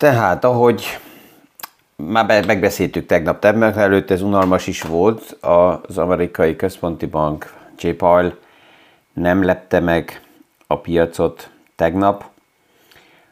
Tehát, 0.00 0.44
ahogy 0.44 0.98
már 1.96 2.46
megbeszéltük 2.46 3.06
tegnap, 3.06 3.40
tegnap 3.40 3.76
előtt 3.76 4.10
ez 4.10 4.22
unalmas 4.22 4.66
is 4.66 4.82
volt, 4.82 5.36
az 5.40 5.98
amerikai 5.98 6.56
központi 6.56 7.06
bank 7.06 7.54
J. 7.78 7.88
Powell 7.88 8.32
nem 9.12 9.44
lepte 9.44 9.80
meg 9.80 10.22
a 10.66 10.78
piacot 10.78 11.50
tegnap, 11.76 12.24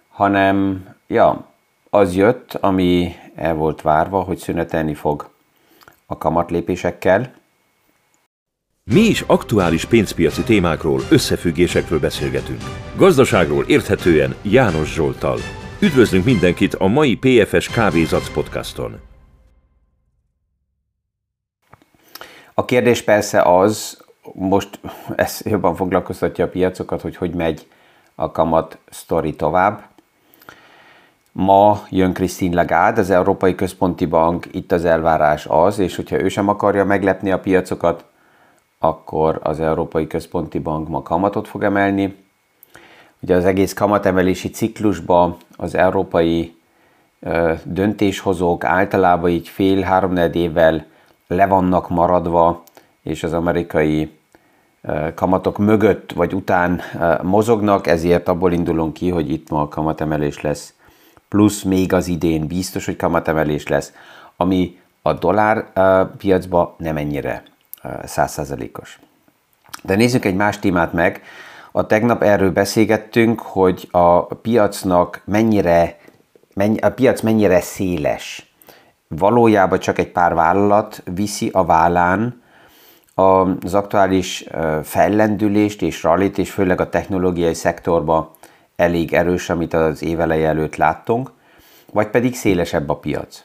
hanem 0.08 0.86
ja, 1.06 1.46
az 1.90 2.16
jött, 2.16 2.54
ami 2.60 3.14
el 3.34 3.54
volt 3.54 3.82
várva, 3.82 4.20
hogy 4.20 4.38
szünetelni 4.38 4.94
fog 4.94 5.30
a 6.06 6.18
kamatlépésekkel. 6.18 7.32
Mi 8.84 9.00
is 9.00 9.24
aktuális 9.26 9.84
pénzpiaci 9.84 10.42
témákról, 10.42 11.00
összefüggésekről 11.10 12.00
beszélgetünk. 12.00 12.62
Gazdaságról 12.96 13.64
érthetően 13.64 14.34
János 14.42 14.92
Zsoltal. 14.92 15.38
Üdvözlünk 15.80 16.24
mindenkit 16.24 16.74
a 16.74 16.86
mai 16.86 17.16
PFS 17.16 17.68
Kávézac 17.68 18.28
podcaston. 18.28 19.00
A 22.54 22.64
kérdés 22.64 23.02
persze 23.02 23.42
az, 23.42 24.04
most 24.34 24.80
ez 25.16 25.40
jobban 25.44 25.74
foglalkoztatja 25.74 26.44
a 26.44 26.48
piacokat, 26.48 27.00
hogy 27.00 27.16
hogy 27.16 27.34
megy 27.34 27.66
a 28.14 28.30
kamat 28.30 28.78
sztori 28.90 29.36
tovább. 29.36 29.88
Ma 31.32 31.82
jön 31.90 32.12
Christine 32.12 32.54
Lagarde, 32.54 33.00
az 33.00 33.10
Európai 33.10 33.54
Központi 33.54 34.06
Bank, 34.06 34.46
itt 34.52 34.72
az 34.72 34.84
elvárás 34.84 35.46
az, 35.46 35.78
és 35.78 35.96
hogyha 35.96 36.20
ő 36.20 36.28
sem 36.28 36.48
akarja 36.48 36.84
meglepni 36.84 37.30
a 37.30 37.40
piacokat, 37.40 38.04
akkor 38.78 39.40
az 39.42 39.60
Európai 39.60 40.06
Központi 40.06 40.58
Bank 40.58 40.88
ma 40.88 41.02
kamatot 41.02 41.48
fog 41.48 41.62
emelni. 41.62 42.26
Ugye 43.20 43.34
az 43.34 43.44
egész 43.44 43.72
kamatemelési 43.72 44.50
ciklusban 44.50 45.36
az 45.56 45.74
európai 45.74 46.56
döntéshozók 47.62 48.64
általában 48.64 49.30
így 49.30 49.48
fél-három 49.48 50.16
évvel 50.16 50.86
le 51.26 51.46
vannak 51.46 51.88
maradva, 51.88 52.62
és 53.02 53.22
az 53.22 53.32
amerikai 53.32 54.16
kamatok 55.14 55.58
mögött 55.58 56.12
vagy 56.12 56.34
után 56.34 56.80
mozognak, 57.22 57.86
ezért 57.86 58.28
abból 58.28 58.52
indulunk 58.52 58.92
ki, 58.92 59.10
hogy 59.10 59.30
itt 59.30 59.50
ma 59.50 59.68
kamatemelés 59.68 60.40
lesz. 60.40 60.74
Plusz 61.28 61.62
még 61.62 61.92
az 61.92 62.06
idén 62.06 62.46
biztos, 62.46 62.84
hogy 62.84 62.96
kamatemelés 62.96 63.66
lesz, 63.66 63.92
ami 64.36 64.78
a 65.02 65.12
dollár 65.12 65.72
piacba 66.16 66.74
nem 66.78 66.96
ennyire 66.96 67.42
százszázalékos. 68.04 68.98
De 69.82 69.94
nézzük 69.94 70.24
egy 70.24 70.36
más 70.36 70.58
témát 70.58 70.92
meg. 70.92 71.22
A 71.78 71.86
tegnap 71.86 72.22
erről 72.22 72.50
beszélgettünk, 72.50 73.40
hogy 73.40 73.88
a 73.90 74.34
piacnak 74.34 75.22
mennyire, 75.24 75.96
mennyi, 76.54 76.78
a 76.78 76.90
piac 76.90 77.20
mennyire 77.20 77.60
széles. 77.60 78.52
Valójában 79.08 79.78
csak 79.78 79.98
egy 79.98 80.12
pár 80.12 80.34
vállalat 80.34 81.02
viszi 81.14 81.48
a 81.52 81.64
vállán 81.64 82.42
az 83.14 83.74
aktuális 83.74 84.44
fellendülést 84.82 85.82
és 85.82 86.02
rallit, 86.02 86.38
és 86.38 86.50
főleg 86.50 86.80
a 86.80 86.88
technológiai 86.88 87.54
szektorba 87.54 88.34
elég 88.76 89.14
erős, 89.14 89.50
amit 89.50 89.74
az 89.74 90.02
éveleje 90.02 90.48
előtt 90.48 90.76
láttunk, 90.76 91.30
vagy 91.92 92.08
pedig 92.08 92.34
szélesebb 92.34 92.88
a 92.88 92.96
piac. 92.96 93.42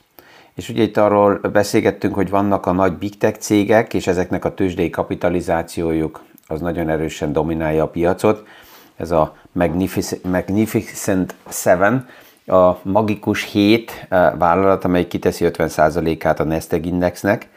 És 0.55 0.69
ugye 0.69 0.83
itt 0.83 0.97
arról 0.97 1.37
beszélgettünk, 1.37 2.15
hogy 2.15 2.29
vannak 2.29 2.65
a 2.65 2.71
nagy 2.71 2.93
big 2.93 3.17
tech 3.17 3.39
cégek, 3.39 3.93
és 3.93 4.07
ezeknek 4.07 4.45
a 4.45 4.53
tőzsdei 4.53 4.89
kapitalizációjuk 4.89 6.21
az 6.53 6.61
nagyon 6.61 6.89
erősen 6.89 7.33
dominálja 7.33 7.83
a 7.83 7.87
piacot. 7.87 8.47
Ez 8.95 9.11
a 9.11 9.35
Magnificent, 9.51 10.23
Magnificent 10.23 11.35
Seven, 11.49 12.07
a 12.45 12.77
magikus 12.81 13.43
7 13.43 14.05
eh, 14.09 14.31
vállalat, 14.37 14.83
amely 14.83 15.07
kiteszi 15.07 15.45
50%-át 15.47 16.39
a 16.39 16.43
Nasdaq 16.43 16.87
Indexnek, 16.87 17.49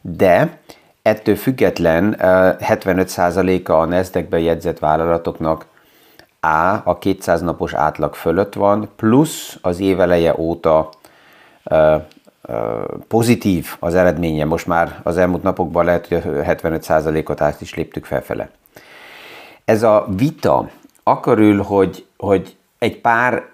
de 0.00 0.58
ettől 1.02 1.36
független 1.36 2.16
75%-a 2.18 3.72
eh, 3.72 3.78
a 3.78 3.84
Nasdaq-ben 3.84 4.40
jegyzett 4.40 4.78
vállalatoknak 4.78 5.66
A, 6.40 6.80
a 6.84 6.98
200 6.98 7.40
napos 7.40 7.74
átlag 7.74 8.14
fölött 8.14 8.54
van, 8.54 8.88
plusz 8.96 9.58
az 9.62 9.80
éveleje 9.80 10.34
óta 10.38 10.88
eh, 11.64 12.02
pozitív 13.08 13.76
az 13.78 13.94
eredménye. 13.94 14.44
Most 14.44 14.66
már 14.66 15.00
az 15.02 15.16
elmúlt 15.16 15.42
napokban 15.42 15.84
lehet, 15.84 16.06
hogy 16.06 16.16
a 16.16 16.20
75%-ot 16.20 17.40
át 17.40 17.60
is 17.60 17.74
léptük 17.74 18.04
felfele. 18.04 18.50
Ez 19.64 19.82
a 19.82 20.06
vita 20.16 20.70
akarül, 21.02 21.62
hogy, 21.62 22.06
hogy 22.16 22.56
egy 22.78 23.00
pár 23.00 23.44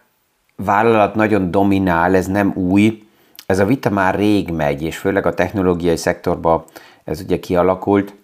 vállalat 0.56 1.14
nagyon 1.14 1.50
dominál, 1.50 2.14
ez 2.14 2.26
nem 2.26 2.52
új, 2.54 3.06
ez 3.46 3.58
a 3.58 3.64
vita 3.64 3.90
már 3.90 4.14
rég 4.14 4.50
megy, 4.50 4.82
és 4.82 4.98
főleg 4.98 5.26
a 5.26 5.34
technológiai 5.34 5.96
szektorban 5.96 6.64
ez 7.04 7.20
ugye 7.20 7.38
kialakult. 7.38 8.14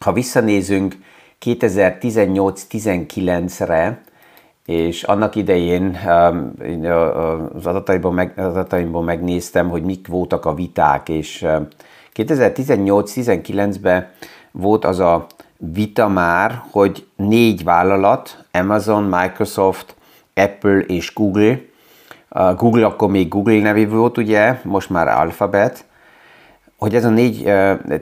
Ha 0.00 0.12
visszanézünk 0.12 0.94
2018-19-re, 1.44 4.00
és 4.66 5.02
annak 5.02 5.34
idején 5.34 5.98
um, 6.06 6.54
az 7.54 7.66
adataimból, 7.66 8.12
meg, 8.12 8.38
adataimból 8.38 9.02
megnéztem, 9.02 9.68
hogy 9.68 9.82
mik 9.82 10.06
voltak 10.06 10.44
a 10.44 10.54
viták, 10.54 11.08
és 11.08 11.46
2018-19-ben 12.14 13.96
um, 13.98 14.08
volt 14.50 14.84
az 14.84 14.98
a 14.98 15.26
vita 15.58 16.08
már, 16.08 16.62
hogy 16.70 17.06
négy 17.16 17.64
vállalat, 17.64 18.44
Amazon, 18.52 19.02
Microsoft, 19.02 19.94
Apple 20.34 20.78
és 20.78 21.14
Google, 21.14 21.58
Google 22.56 22.86
akkor 22.86 23.10
még 23.10 23.28
Google 23.28 23.60
nevű 23.60 23.88
volt, 23.88 24.18
ugye, 24.18 24.60
most 24.62 24.90
már 24.90 25.08
Alphabet, 25.08 25.84
hogy 26.76 26.94
ez 26.94 27.04
a 27.04 27.10
négy 27.10 27.52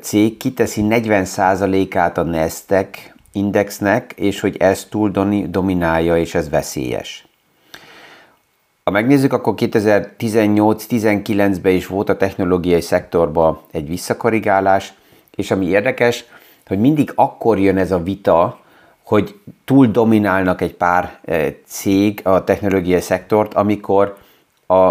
cég 0.00 0.36
kiteszi 0.36 0.86
40%-át 0.88 2.19
a 2.19 2.22
Nasdaq 2.22 2.98
indexnek, 3.34 4.12
és 4.17 4.41
hogy 4.41 4.56
ez 4.56 4.84
túl 4.84 5.11
dominálja, 5.49 6.17
és 6.17 6.34
ez 6.34 6.49
veszélyes. 6.49 7.27
Ha 8.84 8.91
megnézzük, 8.91 9.33
akkor 9.33 9.55
2018-19-ben 9.56 11.73
is 11.73 11.87
volt 11.87 12.09
a 12.09 12.17
technológiai 12.17 12.81
szektorban 12.81 13.61
egy 13.71 13.89
visszakorrigálás, 13.89 14.93
és 15.34 15.50
ami 15.50 15.67
érdekes, 15.67 16.25
hogy 16.67 16.78
mindig 16.78 17.12
akkor 17.15 17.59
jön 17.59 17.78
ez 17.78 17.91
a 17.91 18.03
vita, 18.03 18.62
hogy 19.05 19.41
túl 19.65 19.87
dominálnak 19.87 20.61
egy 20.61 20.75
pár 20.75 21.19
eh, 21.25 21.55
cég 21.67 22.21
a 22.25 22.44
technológiai 22.44 23.00
szektort, 23.00 23.55
amikor 23.55 24.17
a, 24.67 24.89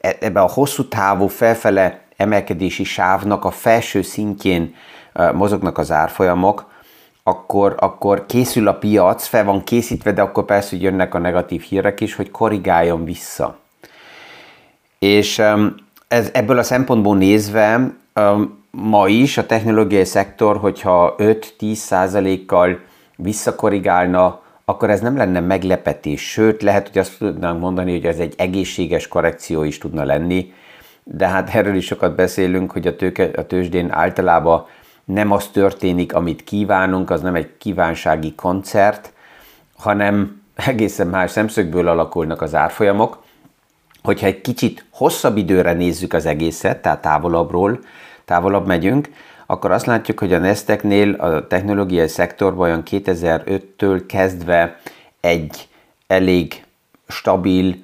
e, 0.00 0.16
ebbe 0.20 0.40
a 0.40 0.48
hosszú 0.48 0.88
távú 0.88 1.26
felfele 1.26 2.00
emelkedési 2.16 2.84
sávnak 2.84 3.44
a 3.44 3.50
felső 3.50 4.02
szintjén 4.02 4.74
eh, 5.12 5.32
mozognak 5.32 5.78
az 5.78 5.90
árfolyamok, 5.90 6.74
akkor, 7.28 7.74
akkor 7.78 8.26
készül 8.26 8.68
a 8.68 8.74
piac, 8.74 9.26
fel 9.26 9.44
van 9.44 9.64
készítve, 9.64 10.12
de 10.12 10.22
akkor 10.22 10.44
persze, 10.44 10.68
hogy 10.70 10.82
jönnek 10.82 11.14
a 11.14 11.18
negatív 11.18 11.62
hírek 11.62 12.00
is, 12.00 12.14
hogy 12.14 12.30
korrigáljon 12.30 13.04
vissza. 13.04 13.58
És 14.98 15.42
ez, 16.08 16.30
ebből 16.32 16.58
a 16.58 16.62
szempontból 16.62 17.16
nézve 17.16 17.92
ma 18.70 19.08
is 19.08 19.38
a 19.38 19.46
technológiai 19.46 20.04
szektor, 20.04 20.56
hogyha 20.56 21.14
5-10 21.18 21.74
százalékkal 21.74 22.80
visszakorrigálna, 23.16 24.42
akkor 24.64 24.90
ez 24.90 25.00
nem 25.00 25.16
lenne 25.16 25.40
meglepetés. 25.40 26.30
Sőt, 26.30 26.62
lehet, 26.62 26.88
hogy 26.88 26.98
azt 26.98 27.18
tudnánk 27.18 27.60
mondani, 27.60 27.92
hogy 27.92 28.04
ez 28.04 28.18
egy 28.18 28.34
egészséges 28.36 29.08
korrekció 29.08 29.62
is 29.62 29.78
tudna 29.78 30.04
lenni, 30.04 30.52
de 31.04 31.26
hát 31.26 31.54
erről 31.54 31.74
is 31.74 31.86
sokat 31.86 32.14
beszélünk, 32.14 32.70
hogy 32.70 32.86
a, 32.86 32.96
tőke, 32.96 33.30
a 33.36 33.46
tőzsdén 33.46 33.90
általában 33.90 34.66
nem 35.06 35.32
az 35.32 35.46
történik, 35.46 36.14
amit 36.14 36.44
kívánunk, 36.44 37.10
az 37.10 37.20
nem 37.20 37.34
egy 37.34 37.56
kívánsági 37.58 38.34
koncert, 38.34 39.12
hanem 39.76 40.42
egészen 40.54 41.06
más 41.06 41.30
szemszögből 41.30 41.88
alakulnak 41.88 42.42
az 42.42 42.54
árfolyamok. 42.54 43.24
Hogyha 44.02 44.26
egy 44.26 44.40
kicsit 44.40 44.84
hosszabb 44.90 45.36
időre 45.36 45.72
nézzük 45.72 46.12
az 46.12 46.26
egészet, 46.26 46.82
tehát 46.82 47.00
távolabbról, 47.00 47.78
távolabb 48.24 48.66
megyünk, 48.66 49.08
akkor 49.46 49.70
azt 49.70 49.86
látjuk, 49.86 50.18
hogy 50.18 50.32
a 50.32 50.38
Nesteknél 50.38 51.12
a 51.12 51.46
technológiai 51.46 52.08
szektorban 52.08 52.66
olyan 52.68 52.82
2005-től 52.90 54.02
kezdve 54.06 54.80
egy 55.20 55.68
elég 56.06 56.64
stabil 57.08 57.74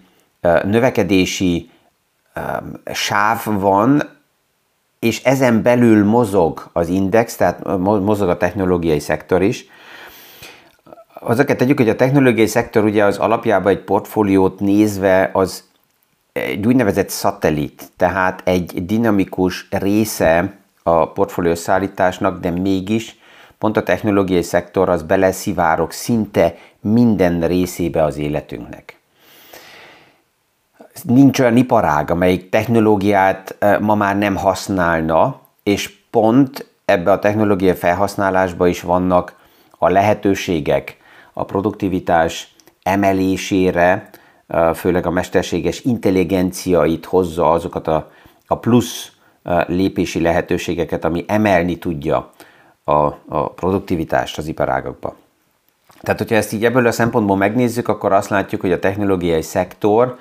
növekedési 0.63 1.71
sáv 2.93 3.45
van, 3.45 4.02
és 5.03 5.23
ezen 5.23 5.63
belül 5.63 6.05
mozog 6.05 6.69
az 6.73 6.89
index, 6.89 7.37
tehát 7.37 7.77
mozog 7.79 8.29
a 8.29 8.37
technológiai 8.37 8.99
szektor 8.99 9.43
is. 9.43 9.67
Azokat 11.15 11.57
tegyük, 11.57 11.79
hogy 11.79 11.89
a 11.89 11.97
technológiai 11.97 12.47
szektor 12.47 12.85
ugye 12.85 13.05
az 13.05 13.19
alapjában 13.19 13.73
egy 13.73 13.85
portfóliót 13.85 14.61
nézve 14.61 15.31
az 15.33 15.65
egy 16.33 16.67
úgynevezett 16.67 17.09
szatellit, 17.09 17.83
tehát 17.97 18.41
egy 18.45 18.87
dinamikus 18.87 19.69
része 19.71 20.55
a 20.83 21.13
portfólió 21.13 21.55
szállításnak, 21.55 22.41
de 22.41 22.51
mégis 22.51 23.17
pont 23.59 23.77
a 23.77 23.83
technológiai 23.83 24.43
szektor 24.43 24.89
az 24.89 25.03
beleszivárok 25.03 25.93
szinte 25.93 26.57
minden 26.81 27.47
részébe 27.47 28.05
az 28.05 28.17
életünknek. 28.17 29.02
Nincs 31.03 31.41
olyan 31.41 31.57
iparág, 31.57 32.11
amelyik 32.11 32.49
technológiát 32.49 33.57
ma 33.81 33.95
már 33.95 34.19
nem 34.19 34.37
használna, 34.37 35.41
és 35.63 35.95
pont 36.11 36.67
ebbe 36.85 37.13
a 37.13 37.19
technológia 37.19 37.75
felhasználásba 37.75 38.67
is 38.67 38.81
vannak 38.81 39.35
a 39.79 39.89
lehetőségek 39.89 40.97
a 41.33 41.45
produktivitás 41.45 42.55
emelésére, 42.83 44.11
főleg 44.75 45.07
a 45.07 45.11
mesterséges 45.11 45.81
intelligencia 45.81 46.85
itt 46.85 47.05
hozza 47.05 47.51
azokat 47.51 47.87
a, 47.87 48.11
a 48.47 48.59
plusz 48.59 49.13
lépési 49.67 50.21
lehetőségeket, 50.21 51.05
ami 51.05 51.25
emelni 51.29 51.79
tudja 51.79 52.31
a, 52.85 52.93
a 53.29 53.51
produktivitást 53.55 54.39
az 54.39 54.47
iparágakba. 54.47 55.15
Tehát, 56.01 56.19
hogyha 56.19 56.35
ezt 56.35 56.53
így 56.53 56.65
ebből 56.65 56.87
a 56.87 56.93
szempontból 56.93 57.37
megnézzük, 57.37 57.89
akkor 57.89 58.13
azt 58.13 58.29
látjuk, 58.29 58.61
hogy 58.61 58.73
a 58.73 58.79
technológiai 58.79 59.43
szektor 59.43 60.19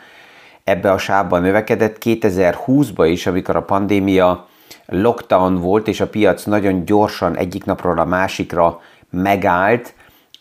ebbe 0.64 0.92
a 0.92 0.98
sávban 0.98 1.42
növekedett. 1.42 1.98
2020-ban 2.00 3.08
is, 3.12 3.28
amikor 3.28 3.56
a 3.56 3.64
pandémia 3.64 4.48
lockdown 4.86 5.56
volt, 5.56 5.88
és 5.88 6.02
a 6.02 6.08
piac 6.08 6.44
nagyon 6.44 6.86
gyorsan 6.86 7.38
egyik 7.38 7.66
napról 7.66 8.00
a 8.00 8.06
másikra 8.06 8.82
megállt, 9.10 9.94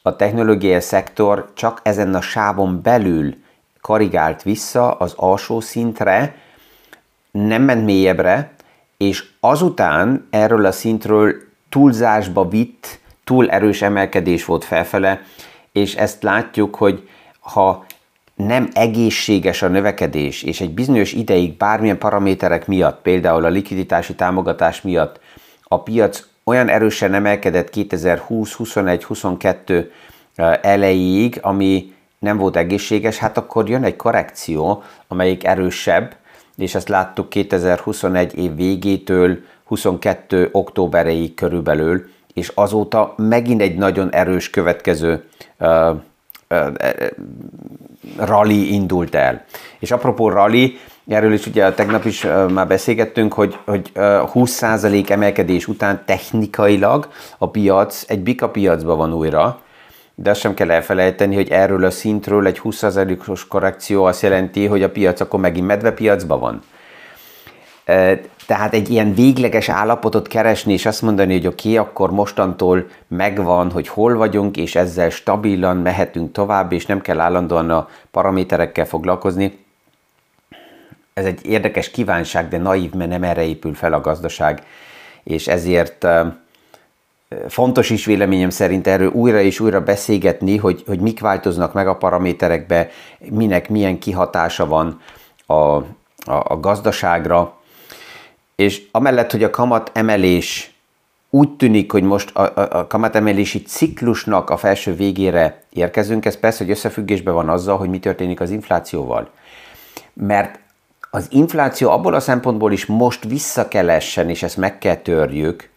a 0.02 0.16
technológiai 0.16 0.80
szektor 0.80 1.50
csak 1.54 1.80
ezen 1.82 2.14
a 2.14 2.20
sávon 2.20 2.80
belül 2.82 3.34
karigált 3.80 4.42
vissza 4.42 4.92
az 4.92 5.12
alsó 5.16 5.60
szintre, 5.60 6.34
nem 7.30 7.62
ment 7.62 7.84
mélyebbre, 7.84 8.52
és 8.96 9.24
azután 9.40 10.26
erről 10.30 10.64
a 10.64 10.72
szintről 10.72 11.34
túlzásba 11.68 12.48
vitt, 12.48 13.00
túl 13.24 13.50
erős 13.50 13.82
emelkedés 13.82 14.44
volt 14.44 14.64
felfele, 14.64 15.20
és 15.72 15.94
ezt 15.94 16.22
látjuk, 16.22 16.74
hogy 16.74 17.08
ha 17.40 17.84
nem 18.46 18.68
egészséges 18.72 19.62
a 19.62 19.68
növekedés, 19.68 20.42
és 20.42 20.60
egy 20.60 20.70
bizonyos 20.70 21.12
ideig 21.12 21.56
bármilyen 21.56 21.98
paraméterek 21.98 22.66
miatt, 22.66 23.02
például 23.02 23.44
a 23.44 23.48
likviditási 23.48 24.14
támogatás 24.14 24.82
miatt 24.82 25.20
a 25.62 25.82
piac 25.82 26.24
olyan 26.44 26.68
erősen 26.68 27.14
emelkedett 27.14 27.70
2020, 27.70 28.52
21, 28.52 29.04
22 29.04 29.92
elejéig, 30.60 31.38
ami 31.42 31.92
nem 32.18 32.36
volt 32.36 32.56
egészséges, 32.56 33.18
hát 33.18 33.36
akkor 33.36 33.68
jön 33.68 33.84
egy 33.84 33.96
korrekció, 33.96 34.82
amelyik 35.08 35.44
erősebb, 35.44 36.14
és 36.56 36.74
ezt 36.74 36.88
láttuk 36.88 37.28
2021 37.28 38.38
év 38.38 38.54
végétől 38.54 39.38
22 39.64 40.48
októbereig 40.52 41.34
körülbelül, 41.34 42.08
és 42.34 42.52
azóta 42.54 43.14
megint 43.16 43.60
egy 43.60 43.76
nagyon 43.76 44.12
erős 44.12 44.50
következő 44.50 45.24
rally 48.16 48.72
indult 48.72 49.14
el. 49.14 49.44
És 49.78 49.90
apropó 49.90 50.28
rally, 50.28 50.78
erről 51.08 51.32
is 51.32 51.46
ugye 51.46 51.72
tegnap 51.72 52.04
is 52.04 52.26
már 52.52 52.66
beszélgettünk, 52.66 53.32
hogy, 53.32 53.58
hogy 53.64 53.90
uh, 53.94 54.02
20% 54.34 55.10
emelkedés 55.10 55.68
után 55.68 56.02
technikailag 56.06 57.08
a 57.38 57.50
piac 57.50 58.04
egy 58.06 58.20
bika 58.20 58.48
piacban 58.48 58.96
van 58.96 59.12
újra, 59.12 59.60
de 60.14 60.30
azt 60.30 60.40
sem 60.40 60.54
kell 60.54 60.70
elfelejteni, 60.70 61.34
hogy 61.34 61.50
erről 61.50 61.84
a 61.84 61.90
szintről 61.90 62.46
egy 62.46 62.60
20%-os 62.64 63.46
korrekció 63.46 64.04
azt 64.04 64.22
jelenti, 64.22 64.66
hogy 64.66 64.82
a 64.82 64.90
piac 64.90 65.20
akkor 65.20 65.40
megint 65.40 65.66
medvepiacban 65.66 66.40
van. 66.40 66.62
Tehát 68.46 68.74
egy 68.74 68.90
ilyen 68.90 69.14
végleges 69.14 69.68
állapotot 69.68 70.28
keresni, 70.28 70.72
és 70.72 70.86
azt 70.86 71.02
mondani, 71.02 71.32
hogy 71.32 71.46
oké, 71.46 71.68
okay, 71.68 71.88
akkor 71.88 72.10
mostantól 72.10 72.86
megvan, 73.08 73.70
hogy 73.70 73.88
hol 73.88 74.14
vagyunk, 74.16 74.56
és 74.56 74.74
ezzel 74.74 75.10
stabilan 75.10 75.76
mehetünk 75.76 76.32
tovább, 76.32 76.72
és 76.72 76.86
nem 76.86 77.00
kell 77.00 77.20
állandóan 77.20 77.70
a 77.70 77.88
paraméterekkel 78.10 78.84
foglalkozni. 78.84 79.64
Ez 81.14 81.24
egy 81.24 81.46
érdekes 81.46 81.90
kívánság, 81.90 82.48
de 82.48 82.58
naív, 82.58 82.92
mert 82.92 83.10
nem 83.10 83.22
erre 83.22 83.42
épül 83.42 83.74
fel 83.74 83.92
a 83.92 84.00
gazdaság, 84.00 84.62
és 85.22 85.48
ezért 85.48 86.06
fontos 87.48 87.90
is 87.90 88.04
véleményem 88.04 88.50
szerint 88.50 88.86
erről 88.86 89.10
újra 89.10 89.40
és 89.40 89.60
újra 89.60 89.80
beszélgetni, 89.80 90.56
hogy, 90.56 90.82
hogy 90.86 91.00
mik 91.00 91.20
változnak 91.20 91.72
meg 91.72 91.88
a 91.88 91.96
paraméterekbe, 91.96 92.88
minek 93.18 93.68
milyen 93.68 93.98
kihatása 93.98 94.66
van 94.66 95.00
a, 95.46 95.54
a, 95.54 95.84
a 96.24 96.60
gazdaságra, 96.60 97.59
és 98.60 98.82
amellett, 98.90 99.30
hogy 99.30 99.42
a 99.42 99.50
kamat 99.50 99.90
emelés 99.94 100.74
úgy 101.30 101.56
tűnik, 101.56 101.92
hogy 101.92 102.02
most 102.02 102.36
a, 102.36 102.52
a, 102.60 102.78
a 102.78 102.86
kamatemelési 102.86 103.62
ciklusnak 103.62 104.50
a 104.50 104.56
felső 104.56 104.94
végére 104.94 105.62
érkezünk, 105.70 106.24
ez 106.24 106.36
persze, 106.36 106.64
hogy 106.64 106.72
összefüggésben 106.72 107.34
van 107.34 107.48
azzal, 107.48 107.78
hogy 107.78 107.88
mi 107.88 107.98
történik 107.98 108.40
az 108.40 108.50
inflációval. 108.50 109.30
Mert 110.12 110.58
az 111.10 111.26
infláció 111.30 111.90
abból 111.90 112.14
a 112.14 112.20
szempontból 112.20 112.72
is 112.72 112.86
most 112.86 113.24
vissza 113.24 113.68
kell 113.68 113.90
essen, 113.90 114.28
és 114.28 114.42
ezt 114.42 114.56
meg 114.56 114.78
kell 114.78 114.96
törjük, 114.96 115.68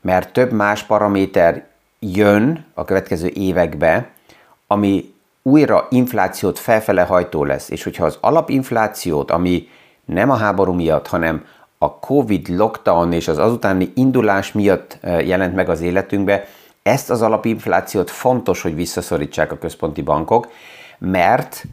mert 0.00 0.32
több 0.32 0.52
más 0.52 0.82
paraméter 0.82 1.66
jön 1.98 2.64
a 2.74 2.84
következő 2.84 3.28
évekbe, 3.34 4.10
ami 4.66 5.14
újra 5.42 5.86
inflációt 5.90 6.58
felfele 6.58 7.02
hajtó 7.02 7.44
lesz. 7.44 7.70
És 7.70 7.82
hogyha 7.82 8.04
az 8.04 8.18
alapinflációt, 8.20 9.30
ami 9.30 9.68
nem 10.04 10.30
a 10.30 10.36
háború 10.36 10.72
miatt, 10.72 11.06
hanem 11.06 11.44
a 11.84 11.98
Covid 12.00 12.48
lockdown 12.48 13.12
és 13.12 13.28
az 13.28 13.38
azutáni 13.38 13.92
indulás 13.94 14.52
miatt 14.52 14.98
jelent 15.02 15.54
meg 15.54 15.68
az 15.68 15.80
életünkbe, 15.80 16.46
ezt 16.82 17.10
az 17.10 17.22
alapinflációt 17.22 18.10
fontos, 18.10 18.62
hogy 18.62 18.74
visszaszorítsák 18.74 19.52
a 19.52 19.58
központi 19.58 20.02
bankok, 20.02 20.48
mert 20.98 21.64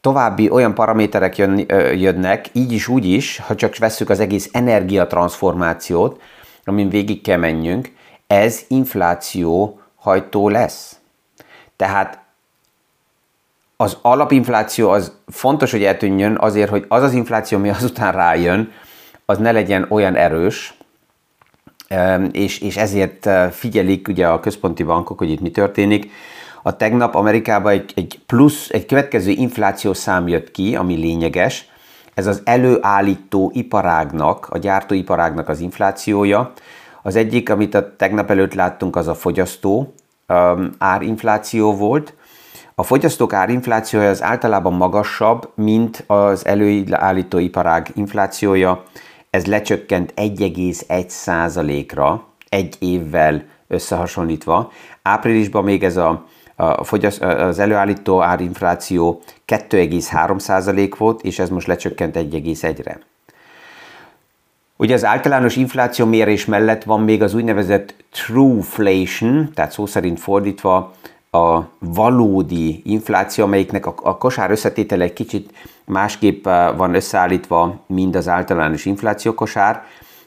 további 0.00 0.50
olyan 0.50 0.74
paraméterek 0.74 1.36
jön, 1.36 1.66
jönnek, 1.96 2.46
így 2.52 2.72
is, 2.72 2.88
úgy 2.88 3.04
is, 3.04 3.38
ha 3.38 3.54
csak 3.54 3.76
vesszük 3.76 4.10
az 4.10 4.20
egész 4.20 4.48
energiatranszformációt, 4.52 6.20
amin 6.64 6.88
végig 6.88 7.20
kell 7.22 7.38
menjünk, 7.38 7.92
ez 8.26 8.60
infláció 8.68 9.80
hajtó 9.96 10.48
lesz. 10.48 10.98
Tehát 11.76 12.18
az 13.76 13.96
alapinfláció 14.02 14.90
az 14.90 15.12
fontos, 15.26 15.70
hogy 15.70 15.84
eltűnjön 15.84 16.36
azért, 16.40 16.70
hogy 16.70 16.84
az 16.88 17.02
az 17.02 17.12
infláció, 17.12 17.58
ami 17.58 17.68
azután 17.68 18.12
rájön, 18.12 18.72
az 19.30 19.38
ne 19.38 19.52
legyen 19.52 19.86
olyan 19.88 20.16
erős, 20.16 20.74
és, 22.32 22.60
és 22.60 22.76
ezért 22.76 23.28
figyelik 23.52 24.08
ugye 24.08 24.26
a 24.26 24.40
központi 24.40 24.82
bankok, 24.82 25.18
hogy 25.18 25.30
itt 25.30 25.40
mi 25.40 25.50
történik. 25.50 26.10
A 26.62 26.76
tegnap 26.76 27.14
Amerikában 27.14 27.72
egy, 27.72 27.92
egy 27.96 28.20
plusz, 28.26 28.68
egy 28.70 28.86
következő 28.86 29.30
infláció 29.30 29.92
szám 29.92 30.28
jött 30.28 30.50
ki, 30.50 30.76
ami 30.76 30.94
lényeges. 30.94 31.68
Ez 32.14 32.26
az 32.26 32.42
előállító 32.44 33.50
iparágnak, 33.54 34.46
a 34.50 34.58
gyártóiparágnak 34.58 35.48
az 35.48 35.60
inflációja. 35.60 36.52
Az 37.02 37.16
egyik, 37.16 37.50
amit 37.50 37.74
a 37.74 37.96
tegnap 37.96 38.30
előtt 38.30 38.54
láttunk, 38.54 38.96
az 38.96 39.08
a 39.08 39.14
fogyasztó 39.14 39.94
um, 40.28 40.70
árinfláció 40.78 41.74
volt. 41.76 42.14
A 42.74 42.82
fogyasztók 42.82 43.32
árinflációja 43.32 44.08
az 44.08 44.22
általában 44.22 44.72
magasabb, 44.72 45.50
mint 45.54 46.04
az 46.06 46.46
előállító 46.46 47.38
iparág 47.38 47.90
inflációja 47.94 48.84
ez 49.30 49.46
lecsökkent 49.46 50.12
1,1%-ra 50.16 52.26
egy 52.48 52.76
évvel 52.78 53.44
összehasonlítva. 53.68 54.72
Áprilisban 55.02 55.64
még 55.64 55.84
ez 55.84 55.96
a, 55.96 56.26
a 56.56 56.84
fogyaszt, 56.84 57.22
az 57.22 57.58
előállító 57.58 58.22
árinfláció 58.22 59.22
2,3% 59.46 60.94
volt, 60.98 61.22
és 61.22 61.38
ez 61.38 61.50
most 61.50 61.66
lecsökkent 61.66 62.16
1,1-re. 62.16 63.00
Ugye 64.76 64.94
az 64.94 65.04
általános 65.04 65.56
infláció 65.56 66.06
mérés 66.06 66.44
mellett 66.44 66.84
van 66.84 67.00
még 67.00 67.22
az 67.22 67.34
úgynevezett 67.34 67.94
trueflation, 68.10 69.50
tehát 69.54 69.72
szó 69.72 69.86
szerint 69.86 70.20
fordítva 70.20 70.92
a 71.30 71.62
valódi 71.78 72.82
infláció, 72.84 73.44
amelyiknek 73.44 73.86
a, 73.86 73.94
a 74.02 74.18
kosár 74.18 74.50
összetétele 74.50 75.04
egy 75.04 75.12
kicsit 75.12 75.52
másképp 75.84 76.46
eh, 76.46 76.76
van 76.76 76.94
összeállítva, 76.94 77.84
mint 77.86 78.16
az 78.16 78.28
általános 78.28 78.84
infláció 78.84 79.34
kosár, 79.34 79.82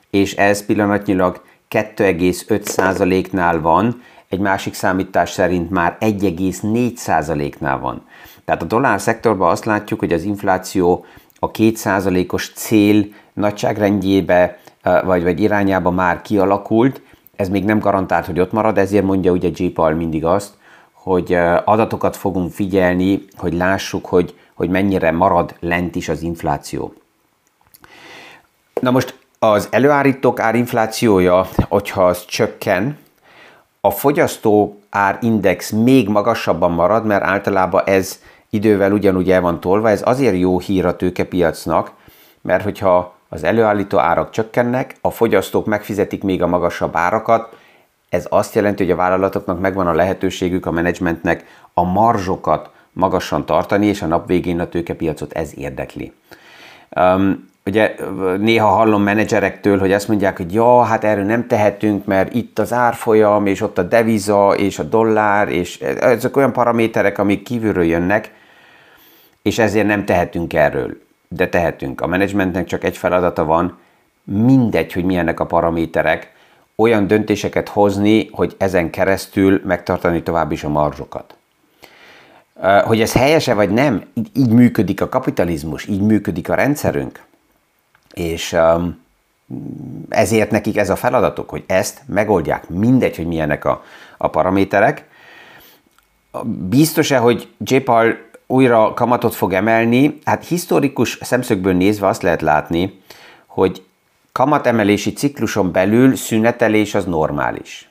és 0.10 0.36
ez 0.36 0.66
pillanatnyilag 0.66 1.42
2,5%-nál 1.70 3.62
van, 3.62 4.02
egy 4.30 4.40
másik 4.40 4.74
számítás 4.74 5.30
szerint 5.30 5.70
már 5.70 5.98
1,4%-nál 6.00 7.80
van. 7.80 8.06
Tehát 8.46 8.62
a 8.62 8.66
dollár 8.66 9.02
szektorban 9.02 9.52
azt 9.52 9.66
látjuk, 9.66 10.00
hogy 10.00 10.14
az 10.14 10.24
infláció 10.24 11.06
a 11.40 11.52
2%-os 11.52 12.52
cél 12.56 13.06
nagyságrendjébe 13.34 14.60
eh, 14.82 15.02
vagy, 15.04 15.24
vagy 15.24 15.40
irányába 15.40 15.92
már 15.92 16.22
kialakult, 16.22 17.02
ez 17.36 17.50
még 17.50 17.64
nem 17.64 17.80
garantált, 17.80 18.26
hogy 18.26 18.40
ott 18.40 18.52
marad, 18.52 18.78
ezért 18.78 19.06
mondja 19.06 19.32
ugye 19.32 19.50
J. 19.54 19.66
Paul 19.66 19.94
mindig 19.94 20.26
azt, 20.26 20.62
hogy 21.04 21.34
adatokat 21.66 22.16
fogunk 22.16 22.52
figyelni, 22.52 23.26
hogy 23.38 23.54
lássuk, 23.54 24.06
hogy, 24.06 24.36
hogy 24.54 24.70
mennyire 24.70 25.12
marad 25.12 25.56
lent 25.60 25.96
is 25.96 26.10
az 26.10 26.22
infláció. 26.22 26.94
Na 28.82 28.92
most 28.92 29.20
az 29.40 29.68
előállítók 29.72 30.40
árinflációja, 30.40 31.48
hogyha 31.70 32.06
az 32.06 32.26
csökken, 32.26 32.98
a 33.82 33.92
fogyasztó 33.92 34.80
árindex 34.90 35.70
még 35.70 36.08
magasabban 36.08 36.72
marad, 36.72 37.06
mert 37.06 37.24
általában 37.24 37.84
ez 37.86 38.20
idővel 38.50 38.92
ugyanúgy 38.92 39.32
el 39.32 39.42
van 39.42 39.60
tolva. 39.60 39.90
Ez 39.90 40.02
azért 40.06 40.38
jó 40.38 40.60
hír 40.60 40.86
a 40.86 40.96
tőkepiacnak, 40.96 41.92
mert 42.42 42.64
hogyha 42.64 43.16
az 43.30 43.44
előállító 43.44 43.98
árak 43.98 44.30
csökkennek, 44.30 44.96
a 45.02 45.10
fogyasztók 45.10 45.66
megfizetik 45.66 46.24
még 46.24 46.42
a 46.42 46.48
magasabb 46.48 46.96
árakat, 46.96 47.56
ez 48.14 48.26
azt 48.30 48.56
jelenti, 48.56 48.84
hogy 48.84 48.92
a 48.92 48.96
vállalatoknak 48.96 49.60
megvan 49.60 49.88
a 49.88 49.94
lehetőségük, 49.94 50.66
a 50.66 50.72
menedzsmentnek 50.72 51.46
a 51.74 51.84
marzsokat 51.84 52.70
magasan 52.92 53.46
tartani, 53.46 53.86
és 53.86 54.02
a 54.02 54.06
nap 54.06 54.28
végén 54.28 54.60
a 54.60 54.70
tőkepiacot 54.70 55.34
ez 55.34 55.52
érdekli. 55.56 56.14
Um, 56.96 57.50
ugye 57.66 57.96
néha 58.38 58.68
hallom 58.68 59.04
menedzserektől, 59.04 59.80
hogy 59.80 59.92
azt 59.92 60.08
mondják, 60.08 60.38
hogy 60.38 60.54
ja, 60.54 60.82
hát 60.82 61.04
erről 61.04 61.24
nem 61.24 61.48
tehetünk, 61.48 62.06
mert 62.06 62.34
itt 62.34 62.60
az 62.60 62.74
árfolyam, 62.74 63.46
és 63.46 63.62
ott 63.62 63.78
a 63.78 63.84
deviza, 63.84 64.56
és 64.58 64.80
a 64.80 64.84
dollár, 64.84 65.48
és 65.48 65.80
ezek 65.80 66.38
olyan 66.38 66.54
paraméterek, 66.54 67.18
amik 67.18 67.44
kívülről 67.44 67.84
jönnek, 67.84 68.32
és 69.42 69.60
ezért 69.60 69.88
nem 69.88 70.06
tehetünk 70.06 70.54
erről. 70.54 70.98
De 71.28 71.50
tehetünk. 71.50 72.02
A 72.02 72.08
menedzsmentnek 72.08 72.66
csak 72.66 72.84
egy 72.84 72.98
feladata 72.98 73.46
van, 73.46 73.78
mindegy, 74.24 74.94
hogy 74.94 75.04
milyenek 75.04 75.40
a 75.40 75.46
paraméterek, 75.46 76.33
olyan 76.76 77.08
döntéseket 77.08 77.70
hozni, 77.70 78.30
hogy 78.32 78.56
ezen 78.58 78.90
keresztül 78.90 79.62
megtartani 79.66 80.24
tovább 80.24 80.52
is 80.52 80.64
a 80.64 80.70
marzsokat. 80.70 81.36
Hogy 82.84 83.02
ez 83.02 83.14
helyese 83.14 83.54
vagy 83.54 83.70
nem, 83.70 84.04
így, 84.34 84.50
működik 84.50 85.02
a 85.02 85.10
kapitalizmus, 85.10 85.88
így 85.88 86.02
működik 86.02 86.50
a 86.50 86.56
rendszerünk. 86.56 87.24
És 88.14 88.56
ezért 90.10 90.52
nekik 90.52 90.78
ez 90.78 90.90
a 90.90 90.96
feladatuk, 90.96 91.50
hogy 91.50 91.64
ezt 91.68 92.02
megoldják. 92.06 92.70
Mindegy, 92.70 93.16
hogy 93.16 93.28
milyenek 93.28 93.66
a, 93.66 93.84
a 94.18 94.28
paraméterek. 94.28 95.08
Biztos-e, 96.70 97.18
hogy 97.18 97.48
J. 97.58 97.76
Paul 97.76 98.18
újra 98.48 98.94
kamatot 98.94 99.36
fog 99.36 99.54
emelni? 99.54 100.20
Hát 100.26 100.48
historikus 100.48 101.18
szemszögből 101.22 101.74
nézve 101.74 102.08
azt 102.08 102.22
lehet 102.22 102.42
látni, 102.42 103.02
hogy 103.46 103.84
kamatemelési 104.34 105.14
cikluson 105.14 105.72
belül 105.72 106.16
szünetelés 106.16 106.96
az 106.96 107.06
normális. 107.06 107.90